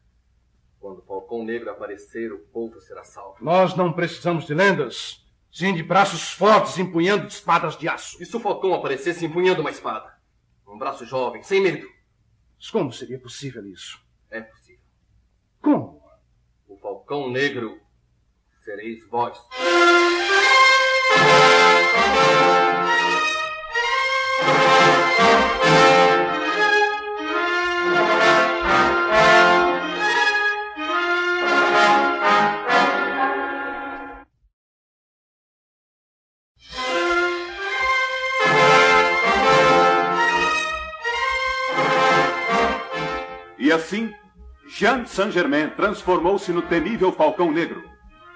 Quando 0.80 1.00
o 1.00 1.04
falcão 1.04 1.44
negro 1.44 1.70
aparecer, 1.70 2.32
o 2.34 2.40
povo 2.40 2.80
será 2.80 3.04
salvo. 3.04 3.38
Nós 3.44 3.76
não 3.76 3.94
precisamos 3.94 4.46
de 4.46 4.54
lendas, 4.54 5.24
sim 5.52 5.76
de 5.76 5.84
braços 5.84 6.32
fortes 6.32 6.78
empunhando 6.78 7.28
espadas 7.28 7.78
de 7.78 7.88
aço. 7.88 8.22
E 8.22 8.26
se 8.26 8.36
o 8.36 8.40
falcão 8.40 8.74
aparecesse 8.74 9.26
empunhando 9.26 9.62
uma 9.62 9.70
espada? 9.70 10.18
Um 10.68 10.78
braço 10.78 11.06
jovem, 11.06 11.44
sem 11.44 11.62
medo. 11.62 11.88
Mas 12.58 12.70
como 12.70 12.92
seria 12.92 13.20
possível 13.20 13.66
isso? 13.68 14.00
É 14.30 14.42
possível. 14.42 14.84
Como? 15.62 16.02
O 16.68 16.78
falcão 16.78 17.30
negro 17.30 17.80
sereis 18.64 19.04
vós. 19.10 19.38
E 43.58 43.74
assim, 43.74 44.14
Jean 44.68 45.06
Saint-Germain 45.06 45.70
transformou-se 45.70 46.52
no 46.52 46.62
temível 46.62 47.12
Falcão 47.14 47.52
Negro, 47.52 47.82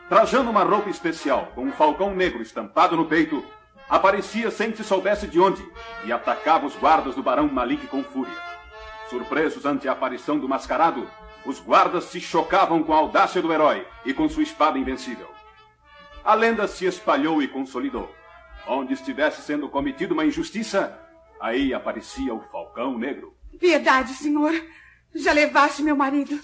Trajando 0.08 0.52
uma 0.52 0.64
roupa 0.64 0.90
especial, 0.90 1.52
com 1.56 1.64
um 1.64 1.72
falcão 1.72 2.14
negro 2.14 2.42
estampado 2.42 2.96
no 2.96 3.06
peito, 3.06 3.44
aparecia 3.90 4.52
sem 4.52 4.76
se 4.76 4.84
soubesse 4.84 5.26
de 5.26 5.40
onde 5.40 5.68
e 6.04 6.12
atacava 6.12 6.68
os 6.68 6.76
guardas 6.76 7.16
do 7.16 7.24
Barão 7.24 7.48
Malik 7.48 7.88
com 7.88 8.04
fúria. 8.04 8.38
Surpresos 9.10 9.66
ante 9.66 9.88
a 9.88 9.94
aparição 9.94 10.38
do 10.38 10.48
mascarado, 10.48 11.10
os 11.44 11.60
guardas 11.60 12.06
se 12.06 12.20
chocavam 12.20 12.84
com 12.84 12.94
a 12.94 12.98
audácia 12.98 13.42
do 13.42 13.52
herói 13.52 13.88
e 14.06 14.14
com 14.14 14.30
sua 14.30 14.44
espada 14.44 14.78
invencível. 14.78 15.28
A 16.24 16.36
lenda 16.36 16.68
se 16.68 16.86
espalhou 16.86 17.42
e 17.42 17.48
consolidou. 17.48 18.14
Onde 18.68 18.94
estivesse 18.94 19.42
sendo 19.42 19.70
cometida 19.70 20.14
uma 20.14 20.26
injustiça, 20.26 21.00
aí 21.40 21.74
aparecia 21.74 22.34
o 22.34 22.42
Falcão 22.52 22.98
Negro. 22.98 23.36
Piedade, 23.60 24.14
senhor. 24.14 24.54
Já 25.16 25.32
levaste 25.34 25.82
meu 25.82 25.96
marido. 25.96 26.40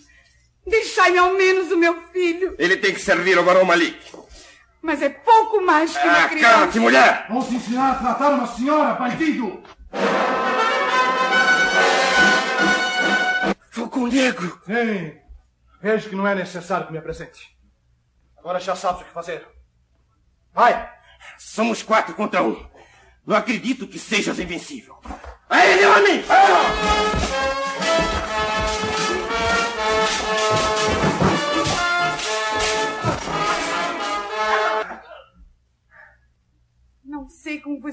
Deixai-me 0.66 1.18
ao 1.18 1.34
menos 1.34 1.72
o 1.72 1.78
meu 1.78 1.96
filho. 2.12 2.56
Ele 2.60 2.78
tem 2.78 2.94
que 2.94 3.00
servir 3.02 3.38
ao 3.38 3.44
Barão 3.44 3.66
Malik. 3.66 4.00
Mas 4.82 5.02
é 5.02 5.10
pouco 5.10 5.62
mais 5.62 5.96
que 5.96 6.04
uma 6.08 6.26
Ah, 6.26 6.30
criança. 6.30 6.54
cala-te, 6.54 6.80
mulher! 6.80 7.26
Vou 7.30 7.44
te 7.46 7.56
ensinar 7.56 7.92
a 7.92 7.96
tratar 7.96 8.30
uma 8.30 8.48
senhora, 8.48 8.94
bandido! 8.96 9.62
Falcão 13.70 14.08
Negro! 14.08 14.60
Sim. 14.66 15.14
Vejo 15.82 16.10
que 16.10 16.16
não 16.16 16.28
é 16.28 16.36
necessário 16.36 16.86
que 16.88 16.92
me 16.94 17.00
apresente. 17.00 17.56
Agora 18.38 18.60
já 18.60 18.76
sabes 18.76 19.02
o 19.02 19.06
que 19.06 19.12
fazer. 19.12 19.46
Vai! 20.54 20.90
Somos 21.38 21.82
quatro 21.84 22.14
contra 22.16 22.44
um. 22.44 22.66
Não 23.26 23.36
acredito 23.36 23.88
que 23.88 24.00
sejas 24.00 24.40
invencível. 24.40 24.98
Aí, 25.50 25.76
meu 25.80 25.94
amigo! 25.94 26.26
Não 28.28 28.31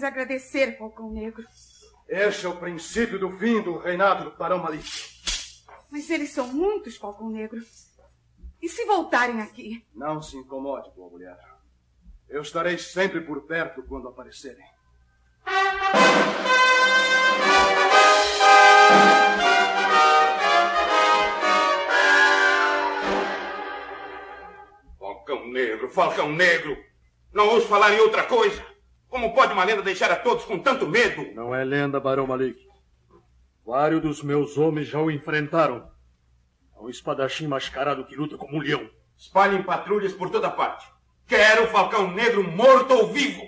agradecer, 0.02 0.76
Falcão 0.78 1.10
Negro. 1.10 1.44
Este 2.08 2.46
é 2.46 2.48
o 2.48 2.56
princípio 2.56 3.18
do 3.18 3.30
fim 3.38 3.62
do 3.62 3.76
reinado 3.76 4.30
do 4.30 4.36
Barão 4.36 4.58
Malik. 4.58 4.88
Mas 5.90 6.08
eles 6.10 6.30
são 6.30 6.48
muitos, 6.48 6.96
Falcão 6.96 7.28
Negro. 7.30 7.60
E 8.60 8.68
se 8.68 8.84
voltarem 8.84 9.40
aqui? 9.40 9.86
Não 9.94 10.20
se 10.20 10.36
incomode, 10.36 10.90
boa 10.96 11.10
mulher. 11.10 11.38
Eu 12.28 12.42
estarei 12.42 12.76
sempre 12.76 13.20
por 13.20 13.42
perto 13.42 13.82
quando 13.82 14.08
aparecerem. 14.08 14.64
Falcão 24.98 25.46
Negro, 25.48 25.88
Falcão 25.90 26.32
Negro! 26.32 26.76
Não 27.32 27.48
ouço 27.48 27.68
falar 27.68 27.92
em 27.92 28.00
outra 28.00 28.24
coisa. 28.24 28.64
Como 29.08 29.34
pode 29.34 29.52
uma 29.54 29.64
lenda 29.64 29.82
deixar 29.82 30.10
a 30.10 30.16
todos 30.16 30.44
com 30.44 30.58
tanto 30.58 30.86
medo? 30.86 31.34
Não 31.34 31.54
é 31.54 31.64
lenda, 31.64 31.98
Barão 31.98 32.26
Malik. 32.26 32.58
Vários 33.64 34.02
dos 34.02 34.22
meus 34.22 34.58
homens 34.58 34.86
já 34.86 35.00
o 35.00 35.10
enfrentaram. 35.10 35.90
É 36.76 36.80
um 36.80 36.90
espadachim 36.90 37.46
mascarado 37.46 38.04
que 38.04 38.14
luta 38.14 38.36
como 38.36 38.56
um 38.56 38.60
leão. 38.60 38.88
Espalhem 39.16 39.62
patrulhas 39.62 40.12
por 40.12 40.30
toda 40.30 40.50
parte. 40.50 40.86
Quero 41.26 41.64
o 41.64 41.68
Falcão 41.68 42.12
Negro 42.12 42.44
morto 42.44 42.92
ou 42.94 43.08
vivo! 43.08 43.42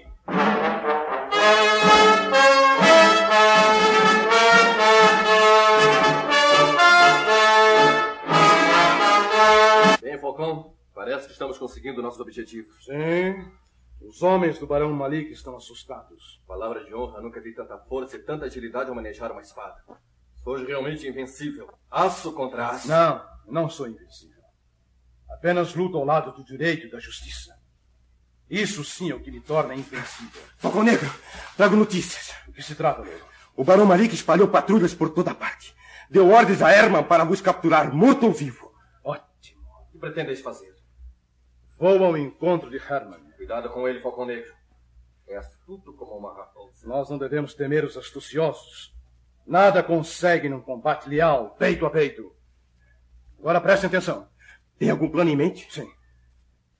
Bem, 10.03 10.19
Falcão, 10.19 10.75
parece 10.95 11.27
que 11.27 11.33
estamos 11.33 11.59
conseguindo 11.59 12.03
nossos 12.03 12.21
objetivos. 12.21 12.85
Sim. 12.85 13.61
Os 14.01 14.23
homens 14.23 14.59
do 14.59 14.67
Barão 14.67 14.93
Malik 14.93 15.31
estão 15.31 15.57
assustados. 15.57 16.43
Palavra 16.47 16.85
de 16.85 16.95
honra, 16.95 17.21
nunca 17.21 17.41
vi 17.41 17.55
tanta 17.55 17.79
força 17.79 18.17
e 18.17 18.23
tanta 18.23 18.47
agilidade 18.47 18.89
ao 18.89 18.95
manejar 18.95 19.31
uma 19.31 19.43
espada. 19.43 19.85
Sois 20.43 20.67
realmente 20.67 21.07
invencível. 21.07 21.71
Aço 21.91 22.33
contra 22.33 22.69
aço. 22.69 22.89
Não, 22.89 23.23
não 23.47 23.69
sou 23.69 23.87
invencível. 23.87 24.43
Apenas 25.29 25.75
luto 25.75 25.99
ao 25.99 26.05
lado 26.05 26.33
do 26.33 26.43
direito 26.43 26.87
e 26.87 26.91
da 26.91 26.99
justiça. 26.99 27.55
Isso 28.49 28.83
sim 28.85 29.11
é 29.11 29.15
o 29.15 29.21
que 29.21 29.31
me 29.31 29.41
torna 29.41 29.75
invencível. 29.75 30.43
Falcão 30.57 30.83
Negro, 30.83 31.09
trago 31.57 31.77
notícias. 31.77 32.35
O 32.49 32.53
que 32.53 32.63
se 32.63 32.75
trata, 32.75 33.03
Louro? 33.03 33.25
O 33.55 33.63
Barão 33.63 33.87
Malik 33.87 34.15
espalhou 34.15 34.49
patrulhas 34.49 34.95
por 34.95 35.11
toda 35.11 35.35
parte. 35.35 35.77
Deu 36.09 36.29
ordens 36.31 36.63
a 36.63 36.73
Herman 36.73 37.05
para 37.05 37.23
vos 37.23 37.41
capturar, 37.41 37.95
morto 37.95 38.27
ou 38.27 38.33
vivo. 38.33 38.73
O 39.05 39.15
que 39.93 39.99
pretendeis 39.99 40.41
fazer? 40.41 40.75
Vou 41.79 42.03
ao 42.03 42.17
encontro 42.17 42.71
de 42.71 42.79
Herman. 42.79 43.30
Cuidado 43.41 43.71
com 43.71 43.89
ele, 43.89 44.03
Falcão 44.03 44.27
Negro. 44.27 44.55
É 45.27 45.35
astuto 45.39 45.95
como 45.95 46.15
uma 46.15 46.37
raposa. 46.37 46.87
Nós 46.87 47.09
não 47.09 47.17
devemos 47.17 47.55
temer 47.55 47.87
os 47.87 47.97
astuciosos. 47.97 48.95
Nada 49.47 49.83
consegue 49.83 50.47
num 50.47 50.61
combate 50.61 51.09
leal, 51.09 51.57
peito 51.59 51.87
a 51.87 51.91
peito. 51.91 52.37
Agora 53.39 53.59
prestem 53.59 53.89
atenção. 53.89 54.29
Tem 54.79 54.91
algum 54.91 55.09
plano 55.09 55.31
em 55.31 55.37
mente? 55.37 55.73
Sim. 55.73 55.91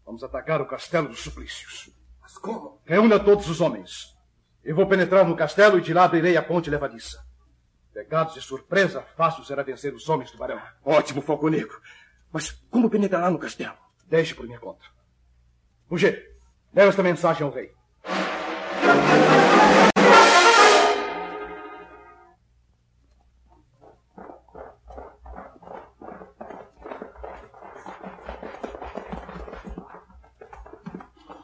Vamos 0.05 0.23
atacar 0.23 0.61
o 0.61 0.67
castelo 0.67 1.09
dos 1.09 1.21
suplícios. 1.21 1.89
Mas 2.21 2.37
como? 2.37 2.79
Reúna 2.85 3.19
todos 3.19 3.49
os 3.49 3.63
homens. 3.63 4.15
Eu 4.63 4.77
vou 4.77 4.87
penetrar 4.87 5.27
no 5.27 5.35
castelo 5.35 5.79
e 5.79 5.81
de 5.81 5.95
lá 5.95 6.05
abrirei 6.05 6.37
a 6.37 6.43
ponte 6.43 6.69
levadiça. 6.69 7.27
Pegados 7.91 8.35
de 8.35 8.43
surpresa, 8.43 9.01
fácil 9.17 9.45
será 9.45 9.63
vencer 9.63 9.95
os 9.95 10.07
homens 10.11 10.31
do 10.31 10.37
barão. 10.37 10.61
Ótimo, 10.85 11.23
Falcão 11.23 11.49
Negro. 11.49 11.81
Mas 12.31 12.51
como 12.71 12.91
penetrará 12.91 13.31
no 13.31 13.39
castelo? 13.39 13.79
Deixe 14.05 14.35
por 14.35 14.45
minha 14.45 14.61
conta. 14.61 14.85
Muger, 15.89 16.30
leva 16.73 16.89
esta 16.89 17.03
mensagem 17.03 17.45
ao 17.45 17.53
rei. 17.53 17.73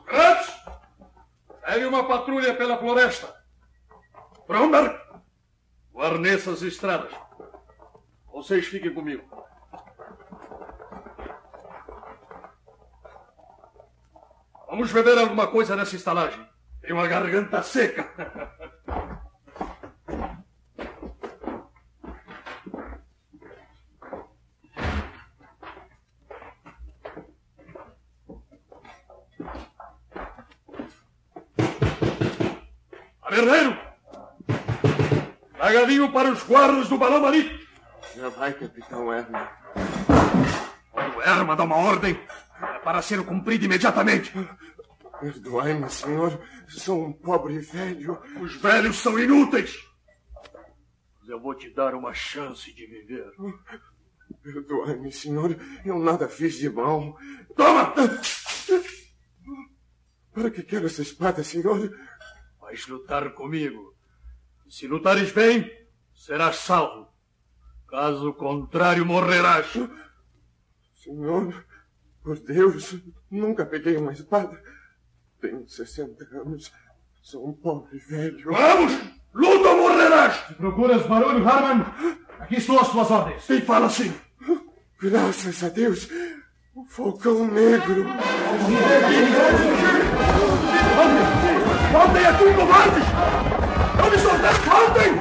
Gratz! 0.07 0.53
Pegue 1.65 1.85
uma 1.87 2.07
patrulha 2.07 2.55
pela 2.55 2.79
floresta. 2.79 3.35
Bromberg! 4.47 4.97
Guarneça 5.93 6.53
as 6.53 6.63
estradas. 6.63 7.13
Vocês 8.33 8.67
fiquem 8.67 8.93
comigo. 8.93 9.46
Vamos 14.77 14.93
beber 14.93 15.17
alguma 15.17 15.47
coisa 15.47 15.75
nessa 15.75 15.97
estalagem. 15.97 16.39
Tem 16.83 16.93
uma 16.93 17.09
garganta 17.09 17.63
seca. 17.63 18.07
Taverneiro! 33.23 33.79
Traga 35.55 35.87
vinho 35.87 36.13
para 36.13 36.31
os 36.31 36.43
guardas 36.43 36.91
do 36.91 36.99
Balão 36.99 37.23
Malik. 37.23 37.67
Já 38.15 38.29
vai, 38.29 38.53
capitão 38.53 39.11
Herman. 39.11 39.49
Quando 40.93 41.23
Herman 41.23 41.57
dá 41.57 41.65
uma 41.65 41.77
ordem, 41.77 42.21
é 42.61 42.79
para 42.81 43.01
ser 43.01 43.25
cumprida 43.25 43.65
imediatamente. 43.65 44.35
Perdoai-me, 45.21 45.89
senhor. 45.91 46.41
Sou 46.69 47.07
um 47.07 47.13
pobre 47.13 47.59
velho. 47.59 48.21
Os 48.41 48.57
velhos 48.57 48.97
são 48.97 49.19
inúteis. 49.19 49.77
Mas 51.21 51.29
eu 51.29 51.41
vou 51.41 51.55
te 51.55 51.71
dar 51.71 51.95
uma 51.95 52.13
chance 52.13 52.73
de 52.73 52.87
viver. 52.87 53.33
Perdoai-me, 54.43 55.11
senhor. 55.11 55.57
Eu 55.85 55.99
nada 55.99 56.29
fiz 56.29 56.55
de 56.55 56.69
mal. 56.69 57.19
Toma! 57.57 57.95
Para 60.33 60.51
que 60.51 60.63
quero 60.63 60.87
essa 60.87 61.03
espada, 61.03 61.43
senhor? 61.43 61.97
Vais 62.61 62.87
lutar 62.87 63.33
comigo. 63.33 63.97
E 64.67 64.73
se 64.73 64.87
lutares 64.87 65.33
bem, 65.33 65.71
serás 66.15 66.57
salvo. 66.57 67.09
Caso 67.89 68.35
contrário, 68.35 69.07
morrerás. 69.07 69.73
Senhor, 70.95 71.65
por 72.23 72.39
Deus, 72.41 72.97
nunca 73.31 73.65
peguei 73.65 73.97
uma 73.97 74.13
espada. 74.13 74.61
Tenho 75.41 75.67
60 75.69 76.25
anos. 76.39 76.73
Sou 77.23 77.49
um 77.49 77.53
pobre 77.53 77.99
velho. 77.99 78.53
Vamos! 78.53 78.93
Luta 79.35 79.69
ou 79.69 79.77
morrerás! 79.79 80.37
Procuras 80.57 81.07
barulho, 81.07 81.47
Harman? 81.47 81.85
Aqui 82.39 82.57
estão 82.57 82.79
as 82.81 82.91
tuas 82.91 83.11
ordens. 83.11 83.45
Quem 83.45 83.61
fala 83.61 83.87
assim? 83.87 84.15
Graças 85.01 85.63
a 85.65 85.69
Deus. 85.69 86.09
O 86.75 86.85
Falcão 86.87 87.47
Negro. 87.47 88.05
Voltem 91.93 92.27
aqui, 92.27 92.55
covardes! 92.55 93.05
Eu 93.99 94.11
me 94.11 94.19
soltei! 94.19 94.53
Voltem! 94.71 95.13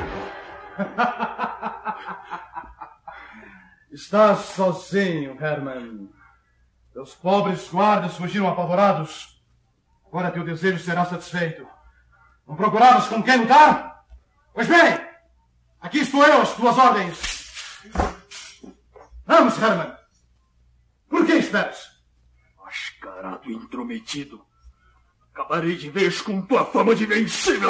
Estás 3.91 4.39
sozinho, 4.39 5.37
Herman. 5.41 6.09
Teus 6.93 7.15
pobres 7.15 7.69
guardas 7.69 8.17
fugiram 8.17 8.49
apavorados. 8.49 9.34
Agora 10.15 10.31
teu 10.31 10.45
desejo 10.45 10.79
será 10.79 11.03
satisfeito. 11.03 11.67
Não 12.47 12.55
procuravas 12.55 13.05
com 13.07 13.21
quem 13.21 13.35
lutar? 13.35 14.05
Pois 14.53 14.65
bem, 14.65 14.97
aqui 15.81 15.99
estou 15.99 16.23
eu 16.23 16.41
às 16.41 16.53
tuas 16.53 16.77
ordens. 16.77 17.83
Vamos, 19.25 19.61
Herman. 19.61 19.93
Por 21.09 21.25
que 21.25 21.33
esperas? 21.33 21.99
Mascarado 22.63 23.51
intrometido. 23.51 24.41
Acabarei 25.33 25.75
de 25.75 25.89
vez 25.89 26.21
com 26.21 26.41
tua 26.43 26.63
fama 26.63 26.95
de 26.95 27.05
vencível. 27.05 27.67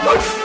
Quem 0.00 0.43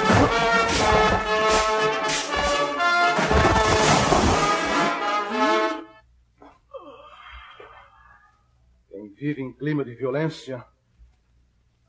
vive 9.20 9.42
em 9.42 9.52
clima 9.52 9.84
de 9.84 9.94
violência 9.94 10.66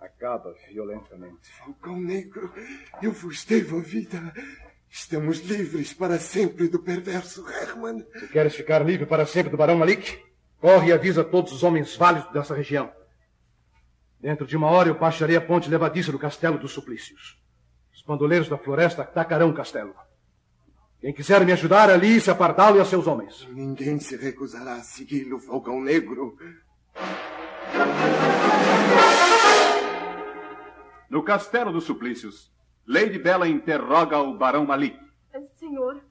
acaba 0.00 0.54
violentamente. 0.68 1.50
Falcão 1.58 2.00
Negro, 2.00 2.52
eu 3.02 3.12
vos 3.12 3.44
devo 3.44 3.78
a 3.78 3.80
vida. 3.80 4.32
Estamos 4.88 5.38
livres 5.40 5.92
para 5.92 6.18
sempre 6.18 6.68
do 6.68 6.80
perverso 6.80 7.46
Herman. 7.48 8.04
Se 8.18 8.28
queres 8.28 8.54
ficar 8.54 8.84
livre 8.84 9.06
para 9.06 9.24
sempre 9.26 9.50
do 9.50 9.56
Barão 9.56 9.76
Malik, 9.76 10.18
corre 10.58 10.88
e 10.88 10.92
avisa 10.92 11.22
todos 11.22 11.52
os 11.52 11.62
homens 11.62 11.94
válidos 11.94 12.32
dessa 12.32 12.54
região. 12.54 12.90
Dentro 14.18 14.46
de 14.46 14.56
uma 14.56 14.68
hora 14.68 14.88
eu 14.88 14.98
baixarei 14.98 15.36
a 15.36 15.40
ponte 15.40 15.70
levadiça 15.70 16.10
do 16.10 16.18
Castelo 16.18 16.58
dos 16.58 16.72
Suplícios. 16.72 17.40
Os 17.94 18.02
bandoleiros 18.02 18.48
da 18.48 18.58
floresta 18.58 19.02
atacarão 19.02 19.50
o 19.50 19.54
castelo. 19.54 19.94
Quem 21.00 21.14
quiser 21.14 21.44
me 21.46 21.52
ajudar, 21.52 21.88
alice 21.88 22.30
a 22.30 22.34
Pardalo 22.34 22.76
e 22.76 22.80
a 22.80 22.84
seus 22.84 23.06
homens. 23.06 23.46
Ninguém 23.50 23.98
se 24.00 24.16
recusará 24.16 24.74
a 24.74 24.82
segui-lo, 24.82 25.38
Falcão 25.38 25.80
Negro. 25.80 26.36
No 31.08 31.22
Castelo 31.22 31.72
dos 31.72 31.84
Suplícios, 31.84 32.52
Lady 32.86 33.18
Bella 33.18 33.48
interroga 33.48 34.18
o 34.18 34.36
Barão 34.36 34.64
Malik. 34.64 34.98
Senhor, 35.54 36.02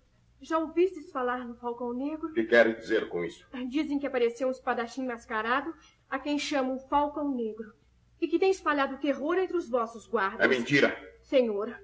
já 0.41 0.57
ouvistes 0.57 1.11
falar 1.11 1.45
no 1.45 1.55
Falcão 1.55 1.93
Negro? 1.93 2.29
O 2.29 2.33
que 2.33 2.43
quer 2.43 2.75
dizer 2.75 3.09
com 3.09 3.23
isso? 3.23 3.45
Dizem 3.67 3.99
que 3.99 4.07
apareceu 4.07 4.47
um 4.47 4.51
espadachim 4.51 5.05
mascarado, 5.05 5.73
a 6.09 6.17
quem 6.19 6.39
chamam 6.39 6.79
Falcão 6.79 7.33
Negro, 7.35 7.73
e 8.21 8.27
que 8.27 8.39
tem 8.39 8.51
espalhado 8.51 8.97
terror 8.97 9.37
entre 9.37 9.57
os 9.57 9.69
vossos 9.69 10.07
guardas. 10.07 10.39
É 10.39 10.47
mentira. 10.47 10.97
Senhor, 11.21 11.77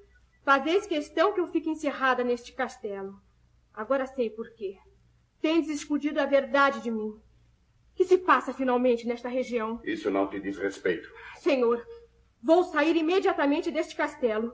fazeis 0.43 0.85
questão 0.85 1.33
que 1.33 1.39
eu 1.39 1.47
fique 1.47 1.69
encerrada 1.69 2.23
neste 2.23 2.53
castelo. 2.53 3.19
Agora 3.73 4.05
sei 4.05 4.29
por 4.29 4.49
quê. 4.51 4.77
Tendes 5.41 5.69
escondido 5.69 6.19
a 6.19 6.25
verdade 6.25 6.81
de 6.81 6.89
mim. 6.89 7.19
O 7.95 7.97
que 7.97 8.03
se 8.03 8.17
passa 8.17 8.53
finalmente 8.53 9.07
nesta 9.07 9.29
região? 9.29 9.79
Isso 9.85 10.11
não 10.11 10.27
te 10.27 10.37
diz 10.37 10.57
respeito. 10.57 11.09
Senhor, 11.39 11.81
vou 12.43 12.65
sair 12.65 12.93
imediatamente 12.97 13.71
deste 13.71 13.95
castelo. 13.95 14.53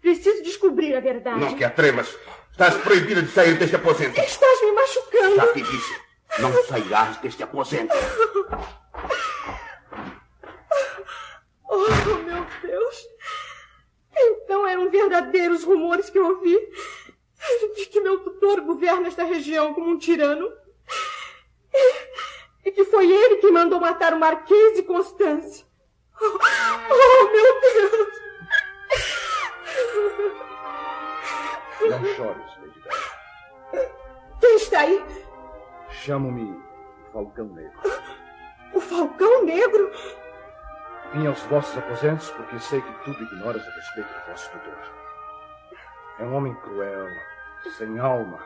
Preciso 0.00 0.42
descobrir 0.42 0.96
a 0.96 1.00
verdade. 1.00 1.38
Não 1.38 1.54
te 1.54 1.64
atremas. 1.64 2.16
Estás 2.50 2.74
proibida 2.78 3.20
de 3.22 3.30
sair 3.30 3.58
deste 3.58 3.76
aposento. 3.76 4.18
Estás 4.18 4.62
me 4.62 4.72
machucando. 4.72 5.36
Já 5.36 5.52
te 5.52 5.60
disse. 5.60 6.00
Não 6.40 6.64
sairás 6.64 7.18
deste 7.18 7.42
aposento. 7.42 7.94
Oh, 11.70 12.14
meu 12.24 12.46
Deus. 12.62 13.08
Então 14.16 14.66
eram 14.66 14.90
verdadeiros 14.90 15.62
rumores 15.64 16.08
que 16.08 16.18
eu 16.18 16.26
ouvi 16.26 16.58
de 17.76 17.86
que 17.86 18.00
meu 18.00 18.20
tutor 18.20 18.62
governa 18.62 19.06
esta 19.06 19.22
região 19.24 19.74
como 19.74 19.90
um 19.90 19.98
tirano. 19.98 20.50
Que 22.78 22.84
foi 22.84 23.10
ele 23.10 23.38
que 23.38 23.50
mandou 23.50 23.80
matar 23.80 24.14
o 24.14 24.20
Marquês 24.20 24.76
de 24.76 24.84
Constância. 24.84 25.66
Oh, 26.22 26.38
oh 26.90 27.24
meu 27.32 27.60
Deus! 27.60 28.08
Não 31.90 32.04
chores, 32.14 32.56
Lady 32.60 32.80
Bella. 32.80 33.90
Quem 34.38 34.54
está 34.54 34.82
aí? 34.82 35.04
Chamo-me 35.90 36.56
Falcão 37.12 37.46
Negro. 37.46 37.80
O 38.72 38.80
Falcão 38.80 39.42
Negro? 39.44 39.90
Vim 41.14 41.26
aos 41.26 41.42
vossos 41.46 41.76
aposentos 41.76 42.30
porque 42.30 42.60
sei 42.60 42.80
que 42.80 42.92
tudo 43.04 43.24
ignoras 43.24 43.66
a 43.66 43.70
respeito 43.72 44.06
do 44.06 44.30
vosso 44.30 44.52
tutor. 44.52 44.78
É 46.20 46.22
um 46.22 46.32
homem 46.32 46.54
cruel, 46.54 47.08
sem 47.76 47.98
alma, 47.98 48.38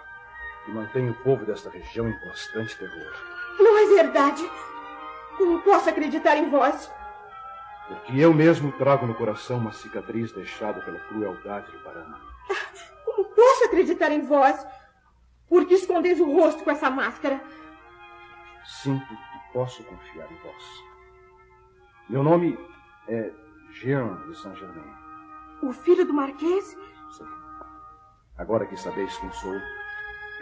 que 0.65 0.71
mantém 0.71 1.11
o 1.11 1.15
povo 1.23 1.45
desta 1.45 1.69
região 1.69 2.09
em 2.09 2.19
constante 2.21 2.79
terror. 2.79 3.32
Não 3.59 3.79
é 3.79 3.87
verdade. 3.87 4.51
Como 5.37 5.63
posso 5.63 5.89
acreditar 5.89 6.37
em 6.37 6.51
vós? 6.51 6.91
Porque 7.89 8.19
eu 8.19 8.33
mesmo 8.33 8.73
trago 8.73 9.07
no 9.07 9.15
coração 9.15 9.59
uma 9.59 9.73
cicatriz 9.73 10.33
deixada 10.33 10.81
pela 10.83 10.99
crueldade 11.01 11.71
do 11.71 11.83
Barão. 11.85 12.15
Como 13.05 13.25
posso 13.25 13.65
acreditar 13.65 14.11
em 14.11 14.23
vós? 14.23 14.67
Porque 15.49 15.75
escondeis 15.75 16.21
o 16.21 16.33
rosto 16.33 16.65
com 16.65 16.71
essa 16.71 16.89
máscara? 16.91 17.43
Sinto 18.65 19.07
que 19.07 19.53
posso 19.53 19.83
confiar 19.85 20.31
em 20.31 20.37
vós. 20.37 20.65
Meu 22.09 22.23
nome 22.23 22.59
é 23.09 23.33
Jean 23.73 24.23
de 24.29 24.39
Saint-Germain. 24.39 24.95
O 25.63 25.73
filho 25.73 26.05
do 26.05 26.15
Marquês? 26.15 26.77
Sim. 27.11 27.27
Agora 28.39 28.67
que 28.67 28.77
sabeis 28.77 29.17
quem 29.19 29.31
sou, 29.33 29.55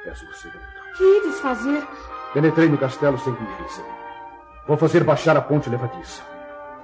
peço 0.04 0.24
o 0.24 0.34
segredo. 0.34 0.64
Que 0.96 1.18
ides 1.18 1.40
fazer? 1.40 1.86
Penetrei 2.32 2.68
no 2.68 2.78
castelo 2.78 3.18
sem 3.18 3.34
que 3.34 3.42
me 3.42 3.54
vissem. 3.62 3.84
Vou 4.66 4.76
fazer 4.76 5.02
baixar 5.02 5.36
a 5.36 5.42
ponte 5.42 5.68
levadiça. 5.68 6.22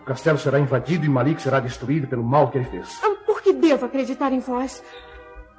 O 0.01 0.05
castelo 0.05 0.39
será 0.39 0.59
invadido 0.59 1.05
e 1.05 1.09
Malik 1.09 1.41
será 1.41 1.61
destruído 1.61 2.09
pelo 2.09 2.25
mal 2.25 2.51
que 2.51 2.59
ele 2.59 2.65
fez. 2.65 3.01
Por 3.25 3.41
que 3.41 3.53
devo 3.53 3.87
acreditar 3.87 4.33
em 4.33 4.41
vós? 4.41 4.83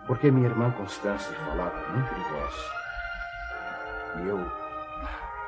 Porque 0.05 0.29
minha 0.29 0.49
irmã 0.49 0.71
Constância 0.71 1.33
falava 1.33 1.73
muito 1.89 2.13
de 2.13 2.21
vós. 2.21 2.55
E 4.17 4.27
eu 4.27 4.51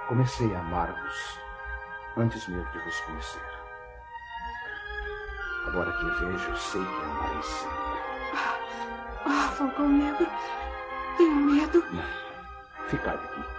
comecei 0.08 0.54
a 0.56 0.60
amar-vos 0.60 1.40
antes 2.18 2.48
mesmo 2.48 2.72
de 2.72 2.80
vos 2.80 3.00
conhecer. 3.02 3.42
Agora 5.68 5.92
que 5.92 6.06
a 6.06 6.28
vejo, 6.28 6.58
sei 6.58 6.82
que 6.82 7.04
amarei 7.04 7.44
sempre. 7.44 7.90
Ah, 9.26 9.52
Falcão 9.58 9.90
Negro, 9.90 10.28
tenho 11.18 11.36
medo. 11.36 11.84
Não, 11.92 12.88
ficai 12.88 13.16
aqui. 13.16 13.59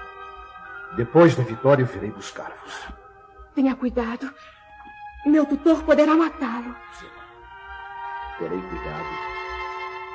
Depois 0.97 1.35
da 1.37 1.43
vitória, 1.43 1.83
eu 1.83 1.87
virei 1.87 2.11
buscar-vos. 2.11 2.89
Tenha 3.55 3.75
cuidado. 3.77 4.33
Meu 5.25 5.47
tutor 5.47 5.83
poderá 5.85 6.15
matá-lo. 6.15 6.75
Terei 8.39 8.61
cuidado 8.61 9.05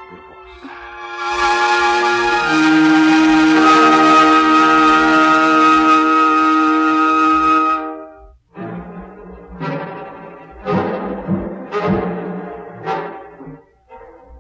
por 0.10 0.20
vós. 0.20 0.36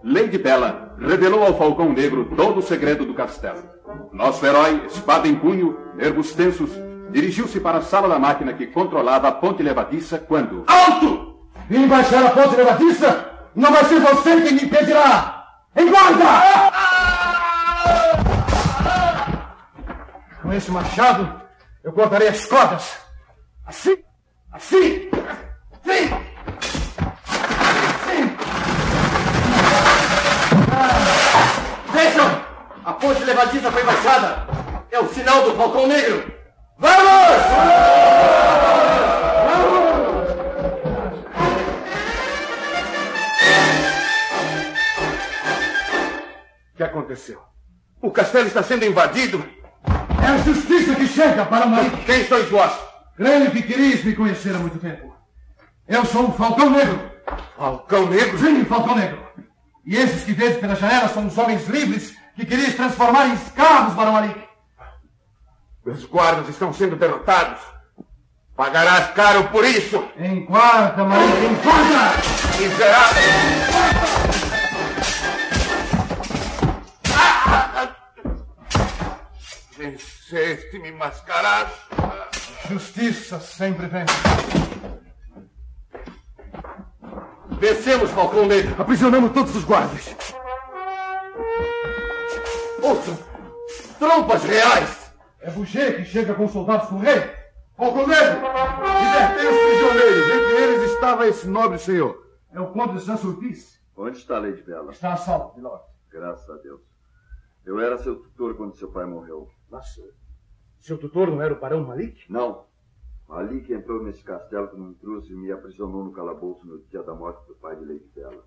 Lady 0.03 0.37
Bella 0.37 0.84
revelou 0.99 1.43
ao 1.43 1.57
Falcão 1.57 1.91
Negro 1.91 2.25
todo 2.35 2.59
o 2.59 2.63
segredo 2.63 3.05
do 3.05 3.13
castelo. 3.13 3.63
Nosso 4.11 4.45
herói, 4.45 4.85
espada 4.87 5.27
em 5.27 5.35
punho, 5.35 5.77
nervos 5.95 6.33
tensos, 6.33 6.69
dirigiu-se 7.11 7.59
para 7.59 7.79
a 7.79 7.81
sala 7.81 8.07
da 8.07 8.19
máquina 8.19 8.53
que 8.53 8.67
controlava 8.67 9.27
a 9.27 9.31
ponte 9.31 9.63
levadiça 9.63 10.17
quando. 10.17 10.63
Alto! 10.67 11.39
Vim 11.69 11.87
baixar 11.87 12.25
a 12.25 12.29
ponte 12.31 12.55
levadiça! 12.55 13.31
Não 13.55 13.71
vai 13.71 13.85
ser 13.85 13.99
você 13.99 14.41
quem 14.41 14.53
me 14.53 14.63
impedirá! 14.63 15.45
Em 15.75 15.89
guarda! 15.89 16.25
Com 20.41 20.53
esse 20.53 20.71
machado, 20.71 21.41
eu 21.83 21.91
cortarei 21.91 22.27
as 22.27 22.45
cordas. 22.45 22.97
Assim, 23.65 23.97
assim, 24.51 25.09
assim. 25.73 26.34
Ponte 33.05 33.23
levadiça 33.23 33.71
foi 33.71 33.83
baixada! 33.83 34.47
É 34.89 34.99
o 34.99 35.07
sinal 35.13 35.43
do 35.43 35.55
Falcão 35.55 35.85
Negro! 35.85 36.33
Vamos! 36.79 37.05
O 46.73 46.77
que 46.77 46.83
aconteceu? 46.83 47.41
O 48.01 48.09
castelo 48.09 48.47
está 48.47 48.63
sendo 48.63 48.85
invadido. 48.85 49.45
É 50.23 50.27
a 50.27 50.37
justiça 50.39 50.95
que 50.95 51.07
chega 51.07 51.45
para 51.45 51.67
Malik. 51.67 52.03
Quem 52.05 52.25
sois 52.25 52.49
vós? 52.49 52.73
Creio 53.15 53.51
que 53.51 53.61
querias 53.61 54.03
me 54.03 54.15
conhecer 54.15 54.55
há 54.55 54.59
muito 54.59 54.79
tempo. 54.79 55.15
Eu 55.87 56.03
sou 56.05 56.29
o 56.29 56.33
Falcão 56.33 56.71
Negro. 56.71 56.99
Falcão 57.55 58.09
Negro? 58.09 58.39
Sim, 58.39 58.65
Falcão 58.65 58.95
Negro. 58.95 59.23
E 59.85 59.95
esses 59.95 60.23
que 60.23 60.33
vedes 60.33 60.57
pela 60.57 60.75
janela 60.75 61.07
são 61.07 61.27
os 61.27 61.37
homens 61.37 61.67
livres 61.67 62.14
que 62.35 62.45
querias 62.45 62.75
transformar 62.75 63.27
em 63.27 63.33
escravos, 63.33 63.93
Barão 63.93 64.13
Malik. 64.13 64.43
Meus 65.85 66.05
guardas 66.05 66.49
estão 66.49 66.73
sendo 66.73 66.95
derrotados. 66.95 67.61
Pagarás 68.55 69.11
caro 69.11 69.49
por 69.49 69.63
isso. 69.63 70.03
Malik, 71.05 71.45
em 71.45 71.55
guarda! 71.55 72.11
Miserável! 72.59 73.85
Venceste-me, 79.77 80.91
mascarado. 80.93 81.71
Justiça 82.69 83.39
sempre 83.39 83.87
vem. 83.87 84.05
Vencemos, 87.59 88.09
Falcão 88.11 88.45
Negro. 88.45 88.81
Aprisionamos 88.81 89.31
todos 89.31 89.55
os 89.55 89.63
guardas. 89.63 90.15
Ouçam! 92.85 93.17
Trompas 93.97 94.43
reais! 94.43 95.11
É 95.39 95.49
Boucher 95.49 95.97
que 95.97 96.05
chega 96.05 96.35
com 96.35 96.47
soldados 96.47 96.87
do 96.89 96.97
rei. 96.97 97.19
Falcão 97.75 98.05
Negro! 98.05 98.41
Libertei 99.01 99.47
os 99.47 99.57
prisioneiros. 99.57 100.29
Entre 100.29 100.63
eles 100.63 100.91
estava 100.91 101.27
esse 101.27 101.47
nobre 101.47 101.79
senhor. 101.79 102.23
É 102.51 102.59
o 102.59 102.71
conde 102.71 102.99
de 102.99 103.01
Saint-Sulpice. 103.01 103.79
Onde 103.97 104.19
está 104.19 104.37
a 104.37 104.39
Lady 104.39 104.61
Bella? 104.61 104.91
Está 104.91 105.13
a 105.13 105.17
salvo, 105.17 105.55
Milord. 105.55 105.83
Graças 106.11 106.47
a 106.47 106.57
Deus. 106.57 106.81
Eu 107.65 107.79
era 107.79 107.97
seu 107.97 108.17
tutor 108.17 108.55
quando 108.55 108.75
seu 108.75 108.91
pai 108.91 109.05
morreu. 109.05 109.49
Mas 109.71 109.99
seu 110.79 110.99
tutor 110.99 111.31
não 111.31 111.41
era 111.41 111.55
o 111.55 111.59
barão 111.59 111.83
Malik? 111.83 112.31
Não. 112.31 112.67
Malik 113.27 113.73
entrou 113.73 114.03
nesse 114.03 114.21
castelo 114.21 114.67
como 114.67 114.91
intruso 114.91 115.33
e 115.33 115.35
me 115.35 115.51
aprisionou 115.51 116.03
no 116.03 116.11
calabouço 116.11 116.67
no 116.67 116.77
dia 116.83 117.01
da 117.01 117.15
morte 117.15 117.47
do 117.47 117.55
pai 117.55 117.75
de 117.77 117.83
Lady 117.83 118.11
Bella. 118.13 118.45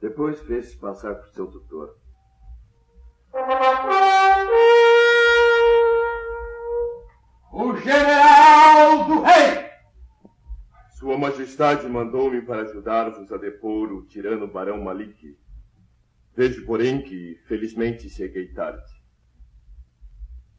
Depois 0.00 0.40
fez-se 0.40 0.76
passar 0.76 1.14
por 1.14 1.28
seu 1.28 1.46
tutor. 1.46 1.96
O 7.52 7.76
general 7.76 9.04
do 9.06 9.22
rei! 9.22 9.68
Sua 10.98 11.18
Majestade 11.18 11.86
mandou-me 11.88 12.40
para 12.40 12.62
ajudar-vos 12.62 13.30
a 13.30 13.36
depor 13.36 13.92
o 13.92 14.06
tirano 14.06 14.46
Barão 14.48 14.80
Malik. 14.82 15.38
Vejo, 16.34 16.64
porém, 16.64 17.02
que 17.02 17.38
felizmente 17.46 18.08
cheguei 18.08 18.48
tarde. 18.52 18.90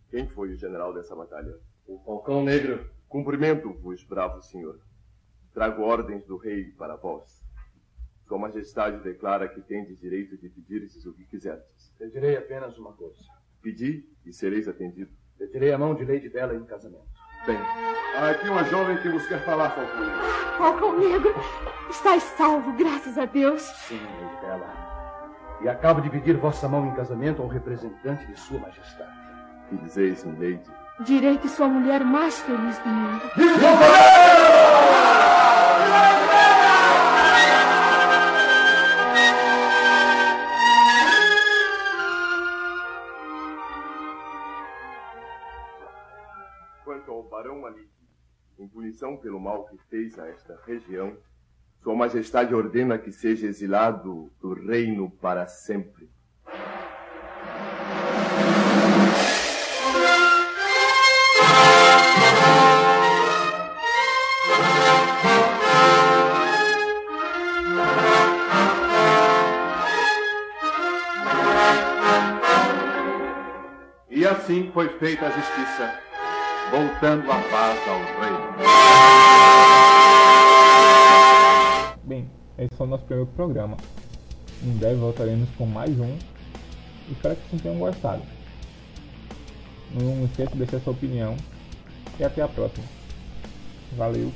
Quem 0.10 0.28
foi 0.28 0.50
o 0.52 0.56
general 0.56 0.94
dessa 0.94 1.16
batalha? 1.16 1.58
O 1.88 2.00
Falcão 2.00 2.44
Negro. 2.44 2.90
Cumprimento-vos, 3.08 4.04
bravo 4.04 4.42
senhor. 4.42 4.80
Trago 5.54 5.82
ordens 5.82 6.26
do 6.26 6.38
rei 6.38 6.66
para 6.72 6.96
vós. 6.96 7.44
Sua 8.30 8.38
Majestade 8.38 9.00
declara 9.00 9.48
que 9.48 9.60
tendes 9.60 10.00
direito 10.00 10.38
de 10.38 10.50
pedir-lhes 10.50 11.04
o 11.04 11.12
que 11.14 11.26
quiserdes. 11.26 11.92
Pedirei 11.98 12.38
apenas 12.38 12.78
uma 12.78 12.94
coisa. 12.94 13.18
Pedi 13.60 14.08
e 14.24 14.32
sereis 14.32 14.68
atendido. 14.68 15.10
Pedirei 15.36 15.74
a 15.74 15.80
mão 15.80 15.96
de 15.96 16.06
Lady 16.06 16.30
Bella 16.30 16.54
em 16.54 16.64
casamento. 16.64 17.08
Bem, 17.48 17.58
há 18.16 18.30
aqui 18.30 18.48
uma 18.48 18.64
jovem 18.66 19.02
que 19.02 19.10
vos 19.10 19.26
quer 19.26 19.44
falar, 19.44 19.72
Falcão 19.72 20.00
Negro. 20.00 20.22
Falcão 20.60 21.00
Negro, 21.00 21.34
estás 21.90 22.22
salvo, 22.22 22.72
graças 22.74 23.18
a 23.18 23.26
Deus. 23.26 23.64
Sim, 23.64 24.00
Lady 24.22 24.42
Bella. 24.42 24.68
E 25.64 25.68
acabo 25.68 26.00
de 26.00 26.12
pedir 26.12 26.38
vossa 26.38 26.68
mão 26.68 26.86
em 26.86 26.94
casamento 26.94 27.42
ao 27.42 27.48
representante 27.48 28.28
de 28.28 28.40
sua 28.40 28.60
majestade. 28.60 29.18
Que 29.70 29.78
dizeis, 29.78 30.24
milady? 30.24 30.70
Direi 31.04 31.40
que 31.40 31.50
sou 31.50 31.66
a 31.66 31.70
mulher 31.70 32.06
mais 32.06 32.40
feliz 32.42 32.78
do 32.78 32.90
mundo. 32.90 33.22
Quanto 33.34 33.60
punição 48.80 49.18
pelo 49.18 49.42
mal 49.42 49.66
que 49.66 49.78
fez 49.90 50.18
a 50.18 50.26
esta 50.30 50.58
região, 50.66 51.18
Sua 51.84 51.94
Majestade 51.94 52.56
ordena 52.56 52.98
que 52.98 53.12
seja 53.12 53.46
exilado 53.46 54.32
do 54.40 54.54
reino 54.54 55.12
para 55.12 55.48
sempre. 55.48 56.10
E 74.10 74.26
assim 74.26 74.72
foi 74.72 74.88
feita 75.00 75.28
a 75.28 75.32
justiça, 75.32 76.09
voltando 76.72 77.32
a 77.32 77.42
paz 77.50 77.80
ao 77.88 78.00
reino. 78.22 78.40
Bem, 82.04 82.30
esse 82.58 82.76
foi 82.76 82.86
o 82.86 82.90
nosso 82.90 83.04
primeiro 83.06 83.30
programa. 83.32 83.78
Em 84.64 84.72
breve 84.78 84.96
voltaremos 84.96 85.50
com 85.58 85.66
mais 85.66 85.98
um. 86.00 86.18
Espero 87.12 87.36
que 87.36 87.50
vocês 87.50 87.62
tenham 87.62 87.80
gostado. 87.80 88.22
Não 89.92 90.26
esqueça 90.26 90.52
de 90.52 90.58
deixar 90.58 90.80
sua 90.82 90.94
opinião. 90.94 91.36
E 92.20 92.24
até 92.24 92.42
a 92.42 92.48
próxima. 92.48 92.86
Valeu! 93.98 94.32